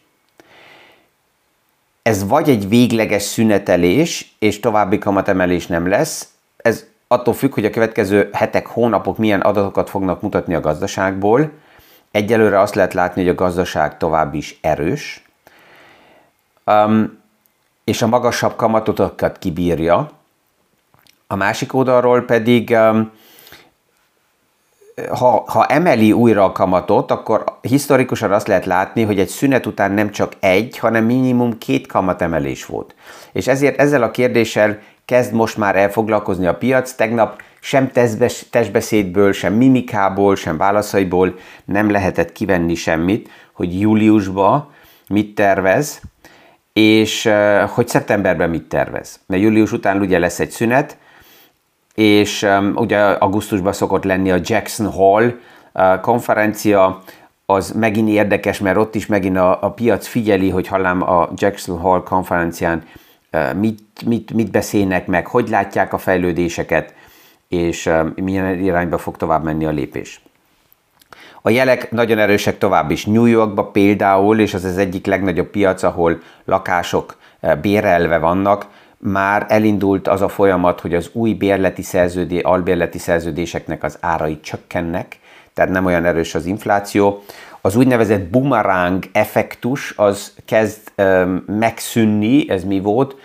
Ez 2.02 2.28
vagy 2.28 2.48
egy 2.48 2.68
végleges 2.68 3.22
szünetelés, 3.22 4.34
és 4.38 4.60
további 4.60 4.98
kamatemelés 4.98 5.66
nem 5.66 5.88
lesz, 5.88 6.28
ez 6.56 6.86
attól 7.06 7.34
függ, 7.34 7.54
hogy 7.54 7.64
a 7.64 7.70
következő 7.70 8.28
hetek, 8.32 8.66
hónapok 8.66 9.18
milyen 9.18 9.40
adatokat 9.40 9.90
fognak 9.90 10.22
mutatni 10.22 10.54
a 10.54 10.60
gazdaságból. 10.60 11.50
Egyelőre 12.10 12.60
azt 12.60 12.74
lehet 12.74 12.94
látni, 12.94 13.22
hogy 13.22 13.30
a 13.30 13.34
gazdaság 13.34 13.96
tovább 13.96 14.34
is 14.34 14.58
erős, 14.60 15.24
um, 16.66 17.20
és 17.84 18.02
a 18.02 18.06
magasabb 18.06 18.56
kamatotokat 18.56 19.38
kibírja. 19.38 20.10
A 21.26 21.36
másik 21.36 21.74
oldalról 21.74 22.22
pedig 22.22 22.70
um, 22.70 23.10
ha, 25.08 25.44
ha 25.46 25.66
emeli 25.66 26.12
újra 26.12 26.44
a 26.44 26.52
kamatot, 26.52 27.10
akkor 27.10 27.44
historikusan 27.60 28.32
azt 28.32 28.46
lehet 28.46 28.66
látni, 28.66 29.02
hogy 29.02 29.18
egy 29.18 29.28
szünet 29.28 29.66
után 29.66 29.92
nem 29.92 30.10
csak 30.10 30.32
egy, 30.40 30.78
hanem 30.78 31.04
minimum 31.04 31.58
két 31.58 31.86
kamatemelés 31.86 32.66
volt. 32.66 32.94
És 33.32 33.46
ezért 33.46 33.78
ezzel 33.78 34.02
a 34.02 34.10
kérdéssel 34.10 34.78
kezd 35.04 35.32
most 35.32 35.56
már 35.56 35.76
elfoglalkozni 35.76 36.46
a 36.46 36.54
piac. 36.54 36.92
Tegnap 36.92 37.42
sem 37.60 37.90
testbeszédből, 38.50 39.32
sem 39.32 39.54
mimikából, 39.54 40.36
sem 40.36 40.56
válaszaiból 40.56 41.34
nem 41.64 41.90
lehetett 41.90 42.32
kivenni 42.32 42.74
semmit, 42.74 43.28
hogy 43.52 43.80
júliusban 43.80 44.70
mit 45.08 45.34
tervez, 45.34 46.00
és 46.72 47.30
hogy 47.68 47.88
szeptemberben 47.88 48.50
mit 48.50 48.68
tervez. 48.68 49.20
Mert 49.26 49.42
július 49.42 49.72
után 49.72 50.00
ugye 50.00 50.18
lesz 50.18 50.40
egy 50.40 50.50
szünet, 50.50 50.96
és 51.94 52.42
um, 52.42 52.72
ugye 52.76 52.98
augusztusban 52.98 53.72
szokott 53.72 54.04
lenni 54.04 54.30
a 54.30 54.40
Jackson 54.42 54.90
Hall 54.90 55.24
uh, 55.74 56.00
konferencia, 56.00 57.02
az 57.46 57.70
megint 57.70 58.08
érdekes, 58.08 58.58
mert 58.58 58.76
ott 58.76 58.94
is 58.94 59.06
megint 59.06 59.36
a, 59.36 59.62
a 59.62 59.70
piac 59.70 60.06
figyeli, 60.06 60.50
hogy 60.50 60.66
hallám 60.66 61.02
a 61.02 61.28
Jackson 61.34 61.78
Hall 61.78 62.02
konferencián 62.02 62.82
uh, 63.32 63.54
mit, 63.54 63.80
mit, 64.06 64.32
mit 64.32 64.50
beszélnek 64.50 65.06
meg, 65.06 65.26
hogy 65.26 65.48
látják 65.48 65.92
a 65.92 65.98
fejlődéseket, 65.98 66.94
és 67.48 67.86
um, 67.86 68.12
milyen 68.16 68.58
irányba 68.58 68.98
fog 68.98 69.16
tovább 69.16 69.44
menni 69.44 69.64
a 69.64 69.70
lépés. 69.70 70.20
A 71.42 71.50
jelek 71.50 71.90
nagyon 71.90 72.18
erősek 72.18 72.58
tovább 72.58 72.90
is. 72.90 73.04
New 73.06 73.24
Yorkban 73.24 73.72
például, 73.72 74.40
és 74.40 74.54
az 74.54 74.64
az 74.64 74.78
egyik 74.78 75.06
legnagyobb 75.06 75.50
piac, 75.50 75.82
ahol 75.82 76.20
lakások 76.44 77.16
uh, 77.40 77.56
bérelve 77.56 78.18
vannak, 78.18 78.66
már 79.04 79.46
elindult 79.48 80.08
az 80.08 80.22
a 80.22 80.28
folyamat, 80.28 80.80
hogy 80.80 80.94
az 80.94 81.10
új 81.12 81.32
bérleti 81.32 81.82
szerződé, 81.82 82.40
albérleti 82.40 82.98
szerződéseknek 82.98 83.82
az 83.82 83.98
árai 84.00 84.40
csökkennek, 84.40 85.18
tehát 85.54 85.70
nem 85.70 85.84
olyan 85.84 86.04
erős 86.04 86.34
az 86.34 86.46
infláció. 86.46 87.22
Az 87.60 87.76
úgynevezett 87.76 88.30
boomerang 88.30 89.04
effektus 89.12 89.94
az 89.96 90.32
kezd 90.44 90.80
um, 90.96 91.44
megszűnni, 91.46 92.50
ez 92.50 92.64
mi 92.64 92.80
volt? 92.80 93.16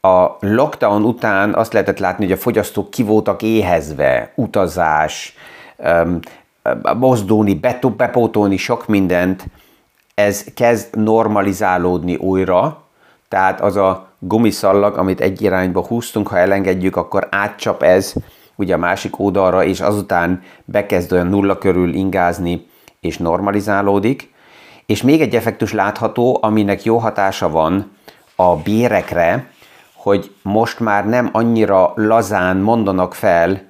A 0.00 0.36
lockdown 0.40 1.02
után 1.02 1.54
azt 1.54 1.72
lehetett 1.72 1.98
látni, 1.98 2.24
hogy 2.24 2.34
a 2.34 2.40
fogyasztók 2.40 2.90
ki 2.90 3.02
voltak 3.02 3.42
éhezve, 3.42 4.32
utazás, 4.34 5.34
um, 5.76 6.18
mozdulni, 6.98 7.60
bepótolni 7.96 8.56
sok 8.56 8.86
mindent, 8.86 9.44
ez 10.14 10.44
kezd 10.54 10.96
normalizálódni 10.96 12.16
újra, 12.16 12.82
tehát 13.28 13.60
az 13.60 13.76
a 13.76 14.12
gumiszallag, 14.26 14.96
amit 14.96 15.20
egy 15.20 15.42
irányba 15.42 15.86
húztunk, 15.86 16.28
ha 16.28 16.38
elengedjük, 16.38 16.96
akkor 16.96 17.26
átcsap 17.30 17.82
ez 17.82 18.12
ugye 18.56 18.74
a 18.74 18.78
másik 18.78 19.18
oldalra, 19.18 19.64
és 19.64 19.80
azután 19.80 20.42
bekezd 20.64 21.12
olyan 21.12 21.26
nulla 21.26 21.58
körül 21.58 21.94
ingázni, 21.94 22.66
és 23.00 23.18
normalizálódik. 23.18 24.32
És 24.86 25.02
még 25.02 25.20
egy 25.20 25.34
effektus 25.34 25.72
látható, 25.72 26.38
aminek 26.42 26.82
jó 26.84 26.98
hatása 26.98 27.50
van 27.50 27.92
a 28.36 28.56
bérekre, 28.56 29.50
hogy 29.94 30.34
most 30.42 30.80
már 30.80 31.06
nem 31.06 31.28
annyira 31.32 31.92
lazán 31.94 32.56
mondanak 32.56 33.14
fel 33.14 33.62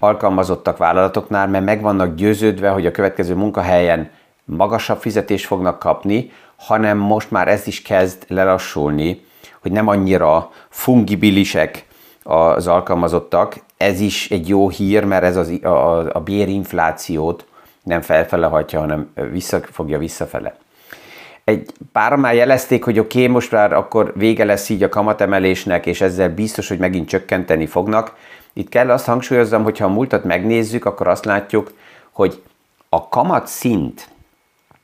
alkalmazottak 0.00 0.76
vállalatoknál, 0.76 1.48
mert 1.48 1.64
meg 1.64 1.80
vannak 1.80 2.14
győződve, 2.14 2.68
hogy 2.68 2.86
a 2.86 2.90
következő 2.90 3.34
munkahelyen 3.34 4.10
magasabb 4.44 5.00
fizetést 5.00 5.46
fognak 5.46 5.78
kapni, 5.78 6.30
hanem 6.56 6.98
most 6.98 7.30
már 7.30 7.48
ez 7.48 7.66
is 7.66 7.82
kezd 7.82 8.24
lelassulni, 8.28 9.26
hogy 9.60 9.72
nem 9.72 9.88
annyira 9.88 10.50
fungibilisek 10.68 11.86
az 12.22 12.66
alkalmazottak. 12.66 13.56
Ez 13.76 14.00
is 14.00 14.30
egy 14.30 14.48
jó 14.48 14.68
hír, 14.68 15.04
mert 15.04 15.24
ez 15.24 15.36
az, 15.36 15.48
a, 15.62 16.16
a 16.16 16.20
bérinflációt 16.20 17.46
nem 17.82 18.00
felfele 18.00 18.46
hagyja, 18.46 18.80
hanem 18.80 19.10
visszafogja 19.30 19.98
visszafele. 19.98 20.56
Egy 21.44 21.70
pár 21.92 22.16
már 22.16 22.34
jelezték, 22.34 22.84
hogy 22.84 22.98
oké, 22.98 23.20
okay, 23.20 23.32
most 23.32 23.50
már 23.52 23.72
akkor 23.72 24.12
vége 24.16 24.44
lesz 24.44 24.68
így 24.68 24.82
a 24.82 24.88
kamatemelésnek, 24.88 25.86
és 25.86 26.00
ezzel 26.00 26.34
biztos, 26.34 26.68
hogy 26.68 26.78
megint 26.78 27.08
csökkenteni 27.08 27.66
fognak. 27.66 28.14
Itt 28.52 28.68
kell 28.68 28.90
azt 28.90 29.06
hangsúlyozzam, 29.06 29.62
hogy 29.62 29.78
ha 29.78 29.84
a 29.84 29.88
múltat 29.88 30.24
megnézzük, 30.24 30.84
akkor 30.84 31.08
azt 31.08 31.24
látjuk, 31.24 31.72
hogy 32.12 32.42
a 32.88 33.08
kamat 33.08 33.46
szint, 33.46 34.08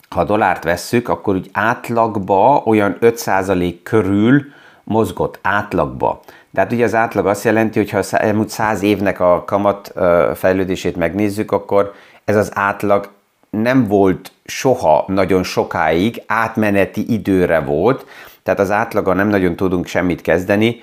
ha 0.09 0.25
dollárt 0.25 0.64
vesszük, 0.64 1.09
akkor 1.09 1.35
úgy 1.35 1.50
átlagba 1.52 2.62
olyan 2.64 2.97
5% 3.00 3.75
körül 3.83 4.45
mozgott 4.85 5.38
átlagba. 5.43 6.21
De 6.50 6.61
hát 6.61 6.73
ugye 6.73 6.85
az 6.85 6.95
átlag 6.95 7.26
azt 7.26 7.45
jelenti, 7.45 7.79
hogy 7.79 7.91
ha 7.91 7.99
az 7.99 8.19
elmúlt 8.19 8.49
száz 8.49 8.83
évnek 8.83 9.21
a 9.21 9.45
kamat 9.47 9.93
fejlődését 10.35 10.97
megnézzük, 10.97 11.53
akkor 11.53 11.93
ez 12.25 12.37
az 12.37 12.50
átlag 12.55 13.09
nem 13.50 13.87
volt 13.87 14.33
soha 14.45 15.05
nagyon 15.07 15.43
sokáig, 15.43 16.23
átmeneti 16.26 17.12
időre 17.12 17.61
volt, 17.61 18.07
tehát 18.43 18.61
az 18.61 18.71
átlaga 18.71 19.12
nem 19.12 19.29
nagyon 19.29 19.57
tudunk 19.57 19.87
semmit 19.87 20.21
kezdeni, 20.21 20.83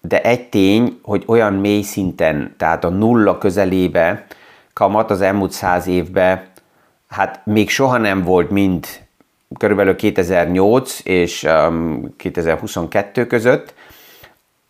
de 0.00 0.22
egy 0.22 0.48
tény, 0.48 0.98
hogy 1.02 1.22
olyan 1.26 1.52
mély 1.52 1.82
szinten, 1.82 2.54
tehát 2.58 2.84
a 2.84 2.88
nulla 2.88 3.38
közelébe 3.38 4.26
kamat 4.72 5.10
az 5.10 5.20
elmúlt 5.20 5.50
száz 5.50 5.86
évben, 5.86 6.42
hát 7.08 7.40
még 7.44 7.70
soha 7.70 7.96
nem 7.96 8.22
volt 8.22 8.50
mind 8.50 8.86
körülbelül 9.58 9.96
2008 9.96 11.00
és 11.04 11.48
2022 12.16 13.20
um, 13.20 13.28
között. 13.28 13.74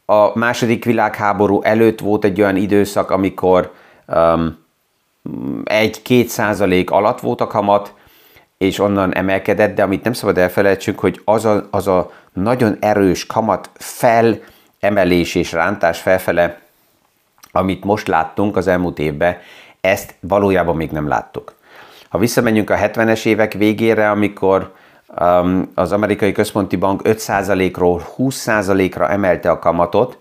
A 0.04 0.38
második 0.38 0.85
világháború 0.85 1.62
előtt 1.62 2.00
volt 2.00 2.25
egy 2.25 2.40
olyan 2.40 2.57
időszak, 2.57 3.11
amikor 3.11 3.73
um, 4.07 4.64
egy-két 5.64 6.28
százalék 6.28 6.90
alatt 6.90 7.21
volt 7.21 7.40
a 7.40 7.47
kamat, 7.47 7.95
és 8.59 8.78
onnan 8.78 9.14
emelkedett, 9.14 9.75
de 9.75 9.83
amit 9.83 10.04
nem 10.04 10.12
szabad 10.12 10.38
elfelejtsünk, 10.38 10.99
hogy 10.99 11.21
az 11.25 11.45
a, 11.45 11.69
az 11.71 11.88
a 11.88 12.11
nagyon 12.33 12.76
erős 12.81 13.26
kamat 13.26 13.71
felemelés 13.75 15.35
és 15.35 15.52
rántás 15.52 16.00
felfele, 16.00 16.61
amit 17.52 17.85
most 17.85 18.07
láttunk 18.07 18.57
az 18.57 18.66
elmúlt 18.66 18.99
évben, 18.99 19.37
ezt 19.81 20.14
valójában 20.21 20.76
még 20.76 20.90
nem 20.90 21.09
láttuk. 21.09 21.54
Ha 22.14 22.21
visszamegyünk 22.21 22.71
a 22.71 22.76
70-es 22.76 23.26
évek 23.26 23.52
végére, 23.52 24.11
amikor 24.11 24.73
um, 25.21 25.71
az 25.75 25.92
amerikai 25.92 26.33
központi 26.33 26.76
bank 26.76 27.00
5%-ról 27.04 28.02
20%-ra 28.18 29.09
emelte 29.09 29.50
a 29.50 29.59
kamatot, 29.59 30.18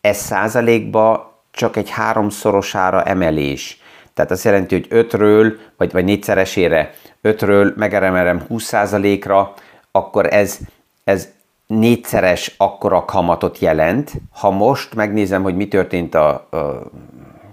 ez 0.00 0.16
százalékba 0.16 1.34
csak 1.50 1.76
egy 1.76 1.90
háromszorosára 1.90 3.02
emelés. 3.02 3.80
Tehát 4.14 4.30
azt 4.30 4.44
jelenti, 4.44 4.74
hogy 4.74 5.06
5-ről, 5.06 5.52
vagy, 5.76 5.92
vagy 5.92 6.04
négyszeresére 6.04 6.94
5-ről 7.22 7.74
megemelem 7.74 8.46
20%-ra, 8.48 9.52
akkor 9.92 10.32
ez, 10.32 10.58
ez 11.04 11.28
négyszeres 11.66 12.54
akkora 12.56 13.04
kamatot 13.04 13.58
jelent. 13.58 14.12
Ha 14.32 14.50
most 14.50 14.94
megnézem, 14.94 15.42
hogy 15.42 15.56
mi 15.56 15.68
történt 15.68 16.14
a, 16.14 16.28
a 16.28 16.82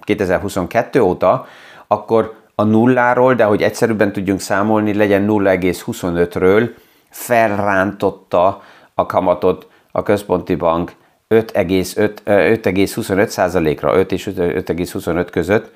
2022 0.02 1.02
óta, 1.02 1.46
akkor 1.88 2.39
a 2.60 2.64
nulláról, 2.64 3.34
de 3.34 3.44
hogy 3.44 3.64
egyszerűbben 3.64 4.12
tudjunk 4.12 4.40
számolni, 4.40 4.94
legyen 4.94 5.26
0,25-ről 5.30 6.70
felrántotta 7.10 8.62
a 8.94 9.06
kamatot 9.06 9.68
a 9.92 10.04
központi 10.04 10.56
bank 10.56 10.92
5,25%-ra, 11.30 13.98
5 13.98 14.12
és 14.12 14.30
5,25 14.36 15.28
között. 15.32 15.72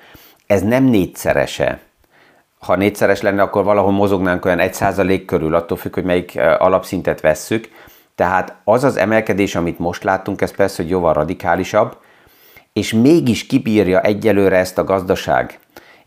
Ez 0.46 0.62
nem 0.62 0.84
négyszerese. 0.84 1.80
Ha 2.58 2.76
négyszeres 2.76 3.20
lenne, 3.20 3.42
akkor 3.42 3.64
valahol 3.64 3.92
mozognánk 3.92 4.44
olyan 4.44 4.60
1% 4.62 5.22
körül, 5.26 5.54
attól 5.54 5.76
függ, 5.76 5.94
hogy 5.94 6.04
melyik 6.04 6.38
alapszintet 6.58 7.20
vesszük. 7.20 7.68
Tehát 8.14 8.54
az 8.64 8.84
az 8.84 8.96
emelkedés, 8.96 9.54
amit 9.54 9.78
most 9.78 10.02
láttunk, 10.02 10.40
ez 10.40 10.54
persze, 10.54 10.82
hogy 10.82 10.90
jóval 10.90 11.12
radikálisabb, 11.12 11.96
és 12.72 12.92
mégis 12.92 13.46
kibírja 13.46 14.00
egyelőre 14.00 14.56
ezt 14.56 14.78
a 14.78 14.84
gazdaság. 14.84 15.58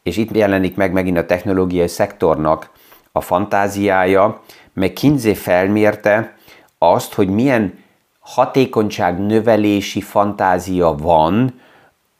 És 0.03 0.17
itt 0.17 0.35
jelenik 0.35 0.75
meg 0.75 0.91
megint 0.91 1.17
a 1.17 1.25
technológiai 1.25 1.87
szektornak 1.87 2.69
a 3.11 3.21
fantáziája, 3.21 4.41
meg 4.73 4.93
Kinsey 4.93 5.33
felmérte 5.33 6.35
azt, 6.77 7.13
hogy 7.13 7.29
milyen 7.29 7.83
hatékonyság 8.19 9.19
növelési 9.19 10.01
fantázia 10.01 10.95
van 10.95 11.61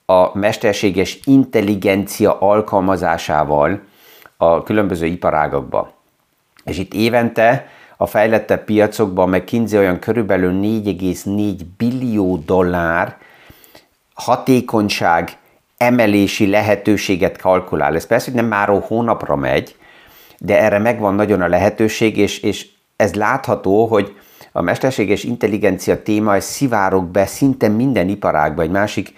a 0.06 0.38
mesterséges 0.38 1.20
intelligencia 1.24 2.40
alkalmazásával 2.40 3.82
a 4.38 4.64
különböző 4.64 5.06
iparágokban. 5.06 5.90
És 6.64 6.78
itt 6.78 6.94
évente 6.94 7.68
a 7.98 8.06
fejlettebb 8.06 8.64
piacokban 8.64 9.30
McKinsey 9.30 9.80
olyan 9.80 10.00
körülbelül 10.00 10.52
4,4 10.52 11.56
billió 11.78 12.38
dollár 12.46 13.18
hatékonyság 14.14 15.38
emelési 15.78 16.48
lehetőséget 16.50 17.38
kalkulál. 17.38 17.96
Ez 17.96 18.08
persze, 18.08 18.32
hogy 18.32 18.40
nem 18.40 18.50
már 18.50 18.82
hónapra 18.88 19.36
megy, 19.36 19.76
de 20.38 20.62
erre 20.62 20.80
megvan 20.80 21.16
nagyon 21.16 21.42
a 21.42 21.48
lehetőség, 21.48 22.18
és, 22.18 22.40
és 22.40 22.68
ez 22.96 23.14
látható, 23.14 23.86
hogy 23.86 24.16
a 24.52 24.62
mesterséges 24.62 25.24
intelligencia 25.24 26.02
téma 26.02 26.36
ez 26.36 26.46
szivárog 26.46 27.06
be 27.06 27.26
szinte 27.26 27.68
minden 27.68 28.10
iparágba. 28.10 28.62
Egy 28.62 28.70
másik 28.70 29.14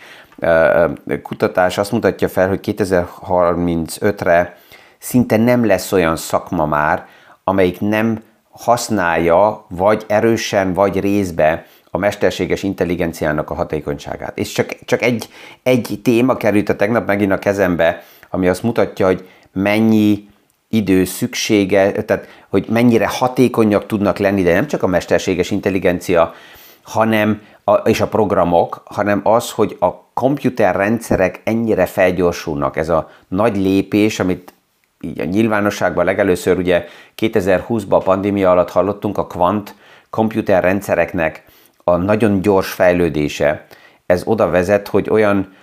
kutatás 1.23 1.77
azt 1.77 1.91
mutatja 1.91 2.27
fel, 2.27 2.47
hogy 2.47 2.59
2035-re 2.63 4.57
szinte 4.97 5.37
nem 5.37 5.65
lesz 5.65 5.91
olyan 5.91 6.15
szakma 6.15 6.65
már, 6.65 7.05
amelyik 7.43 7.79
nem 7.79 8.21
használja 8.49 9.65
vagy 9.69 10.05
erősen, 10.07 10.73
vagy 10.73 10.99
részbe 10.99 11.65
a 11.91 11.97
mesterséges 11.97 12.63
intelligenciának 12.63 13.49
a 13.49 13.53
hatékonyságát. 13.53 14.37
És 14.37 14.51
csak, 14.51 14.75
csak 14.85 15.01
egy, 15.01 15.29
egy 15.63 15.99
téma 16.03 16.37
került 16.37 16.69
a 16.69 16.75
tegnap 16.75 17.07
megint 17.07 17.31
a 17.31 17.39
kezembe, 17.39 18.03
ami 18.29 18.47
azt 18.47 18.63
mutatja, 18.63 19.05
hogy 19.05 19.27
mennyi 19.51 20.27
idő 20.69 21.03
szüksége, 21.03 21.91
tehát 21.91 22.27
hogy 22.49 22.65
mennyire 22.69 23.07
hatékonyak 23.07 23.85
tudnak 23.85 24.17
lenni, 24.17 24.43
de 24.43 24.53
nem 24.53 24.67
csak 24.67 24.83
a 24.83 24.87
mesterséges 24.87 25.51
intelligencia, 25.51 26.33
hanem 26.81 27.41
a, 27.63 27.73
és 27.73 28.01
a 28.01 28.07
programok, 28.07 28.81
hanem 28.85 29.21
az, 29.23 29.51
hogy 29.51 29.77
a 29.79 30.03
komputerrendszerek 30.13 31.41
ennyire 31.43 31.85
felgyorsulnak. 31.85 32.77
Ez 32.77 32.89
a 32.89 33.09
nagy 33.27 33.57
lépés, 33.57 34.19
amit 34.19 34.53
így 35.01 35.19
a 35.19 35.23
nyilvánosságban 35.23 36.05
legelőször 36.05 36.57
ugye 36.57 36.85
2020-ban 37.17 37.89
a 37.89 37.97
pandémia 37.97 38.51
alatt 38.51 38.69
hallottunk, 38.69 39.17
a 39.17 39.27
kvant 39.27 39.75
komputerrendszereknek 40.09 41.43
a 41.91 41.97
nagyon 41.97 42.41
gyors 42.41 42.71
fejlődése, 42.71 43.65
ez 44.05 44.21
oda 44.25 44.49
vezet, 44.49 44.87
hogy 44.87 45.09
olyan 45.09 45.53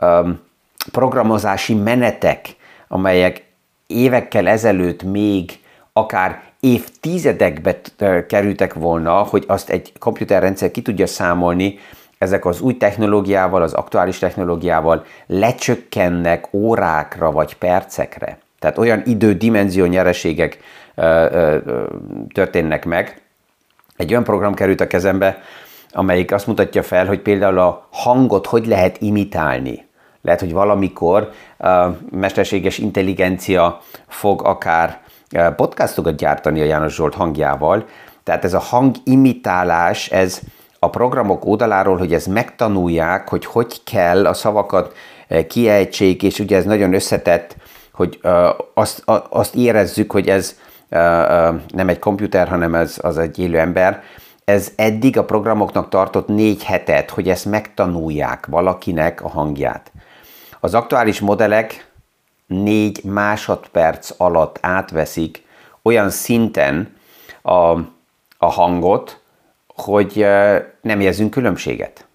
um, 0.00 0.40
programozási 0.92 1.74
menetek, 1.74 2.56
amelyek 2.88 3.44
évekkel 3.86 4.48
ezelőtt 4.48 5.02
még 5.02 5.58
akár 5.92 6.42
évtizedekbe 6.60 7.80
kerültek 8.28 8.74
volna, 8.74 9.12
hogy 9.12 9.44
azt 9.46 9.70
egy 9.70 9.92
komputerrendszer 9.98 10.70
ki 10.70 10.82
tudja 10.82 11.06
számolni, 11.06 11.78
ezek 12.18 12.44
az 12.44 12.60
új 12.60 12.76
technológiával, 12.76 13.62
az 13.62 13.72
aktuális 13.72 14.18
technológiával 14.18 15.04
lecsökkennek 15.26 16.52
órákra 16.52 17.30
vagy 17.30 17.56
percekre. 17.56 18.38
Tehát 18.58 18.78
olyan 18.78 19.02
idődimenzió 19.04 19.84
nyereségek 19.84 20.58
ö, 20.94 21.02
ö, 21.30 21.84
történnek 22.32 22.84
meg. 22.84 23.20
Egy 23.96 24.10
olyan 24.10 24.24
program 24.24 24.54
került 24.54 24.80
a 24.80 24.86
kezembe, 24.86 25.42
amelyik 25.96 26.32
azt 26.32 26.46
mutatja 26.46 26.82
fel, 26.82 27.06
hogy 27.06 27.20
például 27.20 27.58
a 27.58 27.88
hangot 27.90 28.46
hogy 28.46 28.66
lehet 28.66 29.00
imitálni. 29.00 29.86
Lehet, 30.22 30.40
hogy 30.40 30.52
valamikor 30.52 31.30
a 31.58 31.86
mesterséges 32.10 32.78
intelligencia 32.78 33.80
fog 34.08 34.42
akár 34.44 35.00
podcastokat 35.56 36.16
gyártani 36.16 36.60
a 36.60 36.64
János 36.64 36.94
Zsolt 36.94 37.14
hangjával. 37.14 37.84
Tehát 38.22 38.44
ez 38.44 38.54
a 38.54 38.58
hangimitálás, 38.58 40.10
ez 40.10 40.40
a 40.78 40.90
programok 40.90 41.44
oldaláról, 41.44 41.96
hogy 41.96 42.12
ez 42.12 42.26
megtanulják, 42.26 43.28
hogy 43.28 43.44
hogy 43.44 43.82
kell 43.84 44.26
a 44.26 44.34
szavakat 44.34 44.92
kiejtsék, 45.48 46.22
és 46.22 46.38
ugye 46.38 46.56
ez 46.56 46.64
nagyon 46.64 46.94
összetett, 46.94 47.56
hogy 47.92 48.20
azt, 48.74 49.02
azt 49.28 49.54
érezzük, 49.54 50.12
hogy 50.12 50.28
ez 50.28 50.58
nem 51.68 51.88
egy 51.88 51.98
komputer, 51.98 52.48
hanem 52.48 52.74
ez 52.74 52.98
az 53.02 53.18
egy 53.18 53.38
élő 53.38 53.58
ember. 53.58 54.02
Ez 54.46 54.72
eddig 54.76 55.18
a 55.18 55.24
programoknak 55.24 55.88
tartott 55.88 56.28
négy 56.28 56.64
hetet, 56.64 57.10
hogy 57.10 57.28
ezt 57.28 57.44
megtanulják 57.44 58.46
valakinek 58.46 59.24
a 59.24 59.28
hangját. 59.28 59.92
Az 60.60 60.74
aktuális 60.74 61.20
modellek 61.20 61.90
négy 62.46 63.04
másodperc 63.04 64.10
alatt 64.16 64.58
átveszik 64.60 65.46
olyan 65.82 66.10
szinten 66.10 66.96
a, 67.42 67.52
a 68.38 68.46
hangot, 68.46 69.20
hogy 69.66 70.26
nem 70.80 71.00
érzünk 71.00 71.30
különbséget. 71.30 72.05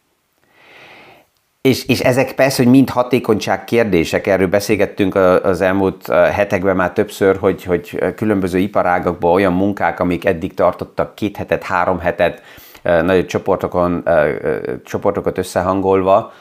És, 1.62 1.86
és 1.86 2.00
ezek 2.00 2.36
persze, 2.36 2.64
hogy 2.64 2.72
mind 2.72 2.90
hatékonyság 2.90 3.64
kérdések, 3.64 4.28
erről 4.28 4.48
beszélgettünk 4.48 5.16
az 5.16 5.62
elmúlt 5.62 6.08
hetekben 6.08 6.76
már 6.76 6.92
többször, 6.92 7.38
hogy, 7.38 7.64
hogy 7.64 8.14
különböző 8.16 8.60
iparágakban 8.60 9.32
olyan 9.32 9.54
munkák, 9.54 10.00
amik 10.00 10.26
eddig 10.26 10.54
tartottak 10.54 11.16
két 11.16 11.38
hetet, 11.38 11.64
három 11.64 12.00
hetet, 12.00 12.42
nagyobb 12.84 13.26
csoportokon, 13.26 14.04
csoportokat 14.84 15.38
összehangolva, 15.38 16.34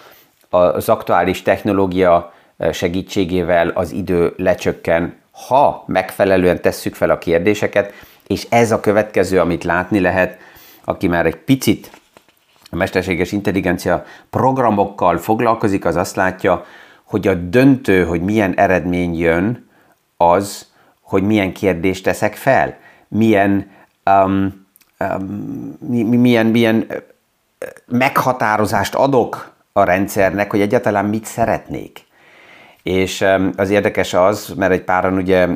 az 0.48 0.88
aktuális 0.88 1.42
technológia 1.42 2.32
segítségével 2.72 3.68
az 3.68 3.92
idő 3.92 4.34
lecsökken, 4.36 5.16
ha 5.48 5.84
megfelelően 5.86 6.60
tesszük 6.60 6.94
fel 6.94 7.10
a 7.10 7.18
kérdéseket, 7.18 7.92
és 8.26 8.46
ez 8.50 8.72
a 8.72 8.80
következő, 8.80 9.40
amit 9.40 9.64
látni 9.64 10.00
lehet, 10.00 10.38
aki 10.84 11.08
már 11.08 11.26
egy 11.26 11.36
picit 11.36 11.90
a 12.70 12.76
mesterséges 12.76 13.32
intelligencia 13.32 14.04
programokkal 14.30 15.18
foglalkozik, 15.18 15.84
az 15.84 15.96
azt 15.96 16.16
látja, 16.16 16.64
hogy 17.04 17.28
a 17.28 17.34
döntő, 17.34 18.04
hogy 18.04 18.22
milyen 18.22 18.54
eredmény 18.54 19.18
jön, 19.18 19.68
az, 20.16 20.66
hogy 21.00 21.22
milyen 21.22 21.52
kérdést 21.52 22.04
teszek 22.04 22.34
fel, 22.34 22.76
milyen, 23.08 23.70
um, 24.04 24.66
um, 24.98 25.78
milyen, 26.08 26.46
milyen 26.46 26.86
meghatározást 27.86 28.94
adok 28.94 29.52
a 29.72 29.82
rendszernek, 29.82 30.50
hogy 30.50 30.60
egyáltalán 30.60 31.04
mit 31.04 31.24
szeretnék. 31.24 32.08
És 32.82 33.24
az 33.56 33.70
érdekes 33.70 34.14
az, 34.14 34.52
mert 34.56 34.72
egy 34.72 34.82
páran 34.82 35.16
ugye 35.16 35.48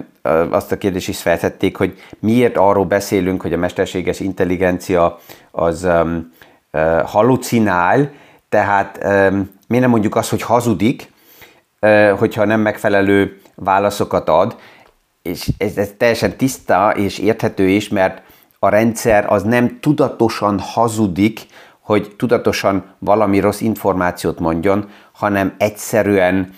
azt 0.51 0.73
a 0.73 0.79
kérdést 0.79 1.09
is 1.09 1.23
feltették, 1.23 1.77
hogy 1.77 2.03
miért 2.19 2.57
arról 2.57 2.85
beszélünk, 2.85 3.43
hogy 3.43 3.53
a 3.53 3.57
mesterséges 3.57 4.21
intelligencia 4.21 5.19
az 5.51 5.85
um, 5.85 6.33
halucinál, 7.05 8.11
tehát 8.49 8.99
miért 9.67 9.83
nem 9.83 9.91
mondjuk 9.91 10.17
azt, 10.17 10.31
hogy 10.31 10.43
hazudik, 10.43 11.13
hogyha 12.19 12.45
nem 12.45 12.61
megfelelő 12.61 13.41
válaszokat 13.55 14.29
ad, 14.29 14.57
és 15.23 15.49
ez, 15.59 15.77
ez 15.77 15.91
teljesen 15.99 16.37
tiszta 16.37 16.91
és 16.91 17.19
érthető 17.19 17.69
is, 17.69 17.89
mert 17.89 18.23
a 18.59 18.69
rendszer 18.69 19.33
az 19.33 19.43
nem 19.43 19.81
tudatosan 19.81 20.59
hazudik, 20.59 21.47
hogy 21.81 22.15
tudatosan 22.17 22.85
valami 22.99 23.41
rossz 23.41 23.61
információt 23.61 24.39
mondjon, 24.39 24.91
hanem 25.13 25.55
egyszerűen 25.59 26.55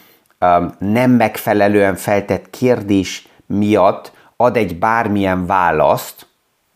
nem 0.79 1.11
megfelelően 1.11 1.95
feltett 1.95 2.51
kérdés 2.51 3.29
miatt 3.47 4.13
ad 4.37 4.57
egy 4.57 4.79
bármilyen 4.79 5.47
választ, 5.47 6.27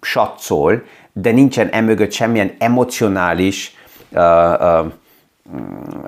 satszol, 0.01 0.83
de 1.13 1.31
nincsen 1.31 1.69
emögött 1.69 2.13
semmilyen 2.13 2.55
emocionális 2.59 3.75
uh, 4.11 4.21
uh, 4.21 4.87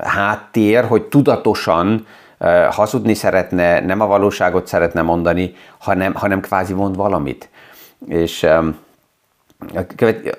háttér, 0.01 0.85
hogy 0.85 1.03
tudatosan 1.03 2.07
hazudni 2.71 3.15
szeretne, 3.15 3.81
nem 3.81 4.01
a 4.01 4.07
valóságot 4.07 4.67
szeretne 4.67 5.03
mondani, 5.03 5.55
hanem, 5.79 6.15
hanem 6.15 6.41
kvázi 6.41 6.73
mond 6.73 6.97
valamit. 6.97 7.49
És 8.09 8.47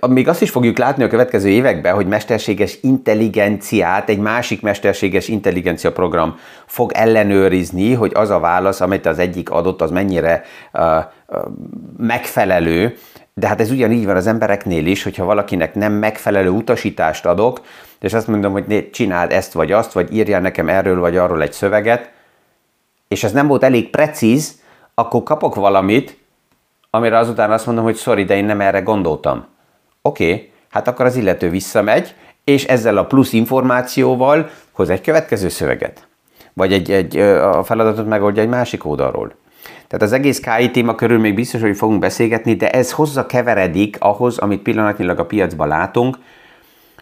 még 0.08 0.28
azt 0.28 0.42
is 0.42 0.50
fogjuk 0.50 0.78
látni 0.78 1.04
a 1.04 1.08
következő 1.08 1.50
években, 1.50 1.94
hogy 1.94 2.08
mesterséges 2.08 2.78
intelligenciát 2.82 4.10
egy 4.10 4.20
másik 4.20 4.62
mesterséges 4.62 5.28
intelligencia 5.28 5.92
program 5.92 6.38
fog 6.66 6.92
ellenőrizni, 6.92 7.94
hogy 7.94 8.12
az 8.16 8.30
a 8.30 8.40
válasz, 8.40 8.82
amit 8.82 9.06
az 9.06 9.20
egyik 9.20 9.50
adott, 9.50 9.82
az 9.82 9.92
mennyire 9.92 10.44
uh, 10.74 10.84
uh, 11.28 11.38
megfelelő. 11.98 12.98
De 13.34 13.48
hát 13.48 13.62
ez 13.62 13.72
ugyanígy 13.72 14.06
van 14.06 14.16
az 14.16 14.28
embereknél 14.28 14.86
is, 14.86 15.04
hogyha 15.04 15.26
valakinek 15.26 15.76
nem 15.76 15.94
megfelelő 15.94 16.50
utasítást 16.50 17.26
adok, 17.26 17.62
és 18.00 18.14
azt 18.14 18.28
mondom, 18.28 18.52
hogy 18.52 18.90
csináld 18.92 19.32
ezt 19.32 19.54
vagy 19.54 19.72
azt, 19.72 19.92
vagy 19.92 20.14
írjál 20.14 20.42
nekem 20.42 20.70
erről 20.70 21.00
vagy 21.00 21.18
arról 21.18 21.42
egy 21.42 21.54
szöveget, 21.54 22.12
és 23.08 23.24
ez 23.24 23.32
nem 23.32 23.48
volt 23.48 23.64
elég 23.64 23.90
precíz, 23.90 24.62
akkor 24.94 25.24
kapok 25.24 25.56
valamit, 25.56 26.18
amire 26.90 27.18
azután 27.18 27.52
azt 27.52 27.66
mondom, 27.66 27.84
hogy 27.84 27.98
sorry, 27.98 28.24
de 28.24 28.36
én 28.36 28.46
nem 28.46 28.62
erre 28.62 28.80
gondoltam. 28.80 29.46
Oké, 30.02 30.34
okay, 30.34 30.52
hát 30.70 30.88
akkor 30.88 31.06
az 31.06 31.16
illető 31.16 31.50
visszamegy, 31.50 32.16
és 32.44 32.66
ezzel 32.66 32.98
a 32.98 33.06
plusz 33.06 33.34
információval 33.34 34.50
hoz 34.72 34.90
egy 34.90 35.02
következő 35.02 35.50
szöveget. 35.50 36.08
Vagy 36.54 36.74
egy, 36.74 36.92
egy, 36.92 37.18
a 37.18 37.64
feladatot 37.64 38.08
megoldja 38.08 38.42
egy 38.42 38.50
másik 38.50 38.86
oldalról. 38.86 39.36
Tehát 39.94 40.08
az 40.08 40.14
egész 40.14 40.40
KI 40.40 40.72
téma 40.72 40.96
körül 40.96 41.20
még 41.20 41.36
biztos, 41.36 41.62
hogy 41.62 41.78
fogunk 41.78 42.00
beszélgetni, 42.00 42.56
de 42.56 42.70
ez 42.70 42.92
hozza 42.92 43.26
keveredik 43.26 43.98
ahhoz, 44.00 44.38
amit 44.38 44.62
pillanatnyilag 44.62 45.20
a 45.20 45.26
piacban 45.26 45.68
látunk, 45.68 46.18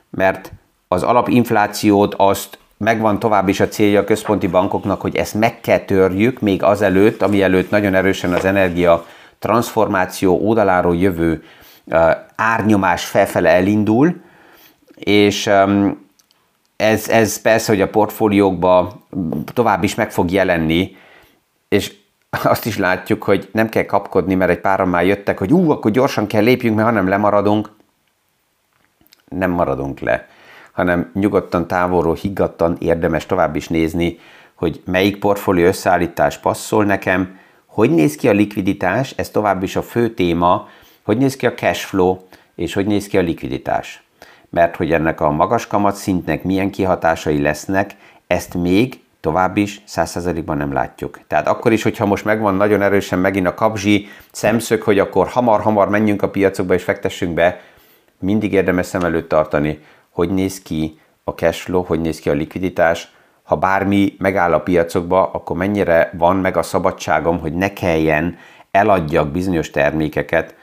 mert 0.10 0.52
az 0.88 1.04
alapinflációt 1.04 2.14
azt 2.18 2.60
megvan 2.78 3.20
tovább 3.20 3.48
is 3.48 3.60
a 3.60 3.68
célja 3.68 4.00
a 4.00 4.04
központi 4.04 4.48
bankoknak, 4.48 5.02
hogy 5.02 5.16
ezt 5.16 5.34
meg 5.34 5.62
kell 5.62 5.80
törjük 5.80 6.40
még 6.40 6.64
azelőtt, 6.64 7.22
ami 7.22 7.42
előtt 7.42 7.70
nagyon 7.70 7.94
erősen 7.94 8.34
az 8.34 8.46
energia 8.46 9.06
transformáció 9.40 10.48
oldaláról 10.48 10.96
jövő 10.96 11.44
árnyomás 12.36 13.06
felfele 13.06 13.50
elindul, 13.50 14.22
és 14.96 15.50
ez, 16.76 17.10
ez 17.10 17.42
persze, 17.42 17.72
hogy 17.72 17.82
a 17.82 17.90
portfóliókba 17.90 19.02
tovább 19.54 19.84
is 19.84 19.96
meg 19.96 20.12
fog 20.12 20.32
jelenni, 20.32 20.96
és 21.68 22.00
azt 22.44 22.66
is 22.66 22.78
látjuk, 22.78 23.24
hogy 23.24 23.50
nem 23.52 23.70
kell 23.70 23.86
kapkodni, 23.86 24.36
mert 24.36 24.52
egy 24.52 24.60
páran 24.60 24.88
már 24.88 25.06
jöttek, 25.06 25.38
hogy 25.38 25.54
ú, 25.54 25.72
akkor 25.72 25.92
gyorsan 25.92 26.28
kell 26.28 26.44
lépjünk, 26.44 26.76
mert 26.76 26.88
ha 26.88 26.94
nem 26.94 27.08
lemaradunk, 27.08 27.70
nem 29.28 29.52
maradunk 29.52 30.00
le, 30.00 30.28
hanem 30.72 31.12
nyugodtan, 31.14 31.68
távolról, 31.68 32.16
higgadtan 32.16 32.78
érdemes 32.80 33.26
tovább 33.26 33.56
is 33.56 33.68
nézni, 33.68 34.20
hogy 34.54 34.82
melyik 34.86 35.20
portfólió 35.20 35.66
összeállítás 35.66 36.38
passzol 36.38 36.86
nekem, 36.86 37.40
hogy 37.66 37.90
néz 37.90 38.16
ki 38.16 38.28
a 38.28 38.32
likviditás, 38.32 39.12
ez 39.12 39.30
tovább 39.30 39.64
is 39.64 39.76
a 39.76 39.82
fő 39.82 40.14
téma, 40.14 40.68
hogy 41.02 41.18
néz 41.18 41.36
ki 41.36 41.46
a 41.46 41.54
cash 41.54 41.86
flow, 41.86 42.18
és 42.56 42.74
hogy 42.74 42.86
néz 42.86 43.08
ki 43.08 43.18
a 43.18 43.22
likviditás. 43.22 44.04
Mert 44.50 44.76
hogy 44.76 44.92
ennek 44.92 45.22
a 45.22 45.32
magas 45.32 45.68
kamatszintnek 45.68 46.44
milyen 46.44 46.72
kihatásai 46.72 47.42
lesznek, 47.42 47.96
ezt 48.28 48.54
még 48.54 49.00
tovább 49.22 49.58
is 49.58 49.84
100%-ban 49.88 50.58
nem 50.58 50.74
látjuk. 50.74 51.20
Tehát 51.28 51.48
akkor 51.48 51.72
is, 51.72 51.84
hogyha 51.84 52.06
most 52.06 52.26
megvan 52.26 52.56
nagyon 52.56 52.82
erősen 52.82 53.20
megint 53.20 53.48
a 53.48 53.54
kapzsi 53.54 54.08
szemszög, 54.32 54.82
hogy 54.82 55.00
akkor 55.00 55.28
hamar-hamar 55.28 55.90
menjünk 55.90 56.22
a 56.22 56.30
piacokba 56.30 56.74
és 56.74 56.84
fektessünk 56.84 57.34
be, 57.34 57.60
mindig 58.20 58.54
érdemes 58.54 58.86
szem 58.86 59.04
előtt 59.04 59.30
tartani, 59.30 59.80
hogy 60.10 60.30
néz 60.30 60.62
ki 60.62 61.00
a 61.24 61.32
cash 61.32 61.60
flow, 61.60 61.84
hogy 61.84 62.00
néz 62.00 62.20
ki 62.20 62.30
a 62.30 62.34
likviditás, 62.34 63.12
ha 63.44 63.56
bármi 63.56 64.16
megáll 64.18 64.54
a 64.54 64.62
piacokba, 64.62 65.32
akkor 65.32 65.58
mennyire 65.58 66.12
van 66.18 66.36
meg 66.36 66.58
a 66.58 66.64
szabadságom, 66.64 67.40
hogy 67.40 67.54
ne 67.54 67.74
kelljen 67.74 68.38
eladjak 68.72 69.32
bizonyos 69.32 69.70
termékeket, 69.70 70.56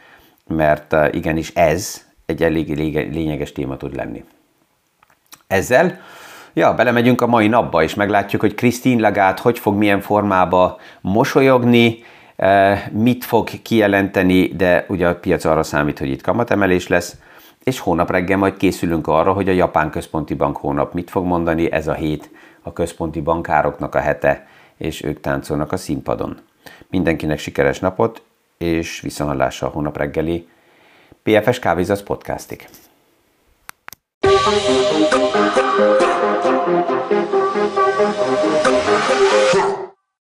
mert 0.46 0.92
eh, 0.92 1.14
igenis 1.14 1.50
ez 1.54 2.06
egy 2.26 2.42
elég 2.42 2.76
lényeges 3.12 3.52
téma 3.52 3.76
tud 3.76 3.94
lenni. 3.94 4.24
Ezzel 5.46 6.00
Ja, 6.58 6.74
belemegyünk 6.74 7.20
a 7.20 7.26
mai 7.26 7.48
napba, 7.48 7.82
és 7.82 7.94
meglátjuk, 7.94 8.40
hogy 8.40 8.54
Christine 8.54 9.00
Lagarde 9.00 9.40
hogy 9.42 9.58
fog 9.58 9.76
milyen 9.76 10.00
formába 10.00 10.78
mosolyogni, 11.00 12.04
eh, 12.36 12.82
mit 12.92 13.24
fog 13.24 13.48
kijelenteni, 13.62 14.48
de 14.48 14.84
ugye 14.88 15.08
a 15.08 15.14
piac 15.14 15.44
arra 15.44 15.62
számít, 15.62 15.98
hogy 15.98 16.08
itt 16.08 16.22
kamatemelés 16.22 16.88
lesz, 16.88 17.16
és 17.64 17.78
hónap 17.78 18.10
reggel 18.10 18.38
majd 18.38 18.56
készülünk 18.56 19.06
arra, 19.06 19.32
hogy 19.32 19.48
a 19.48 19.52
Japán 19.52 19.90
Központi 19.90 20.34
Bank 20.34 20.56
hónap 20.56 20.94
mit 20.94 21.10
fog 21.10 21.24
mondani, 21.24 21.72
ez 21.72 21.88
a 21.88 21.94
hét 21.94 22.30
a 22.62 22.72
központi 22.72 23.20
bankároknak 23.20 23.94
a 23.94 24.00
hete, 24.00 24.46
és 24.76 25.04
ők 25.04 25.20
táncolnak 25.20 25.72
a 25.72 25.76
színpadon. 25.76 26.38
Mindenkinek 26.90 27.38
sikeres 27.38 27.78
napot, 27.78 28.22
és 28.56 29.00
viszonhallásra 29.00 29.66
a 29.66 29.70
hónap 29.70 29.96
reggeli 29.96 30.48
PFS 31.22 31.58
Kávézac 31.58 32.02
podcastig. 32.02 32.68
thank 34.20 35.12
you 35.12 35.27
Thank 37.98 38.86
you. 38.86 38.87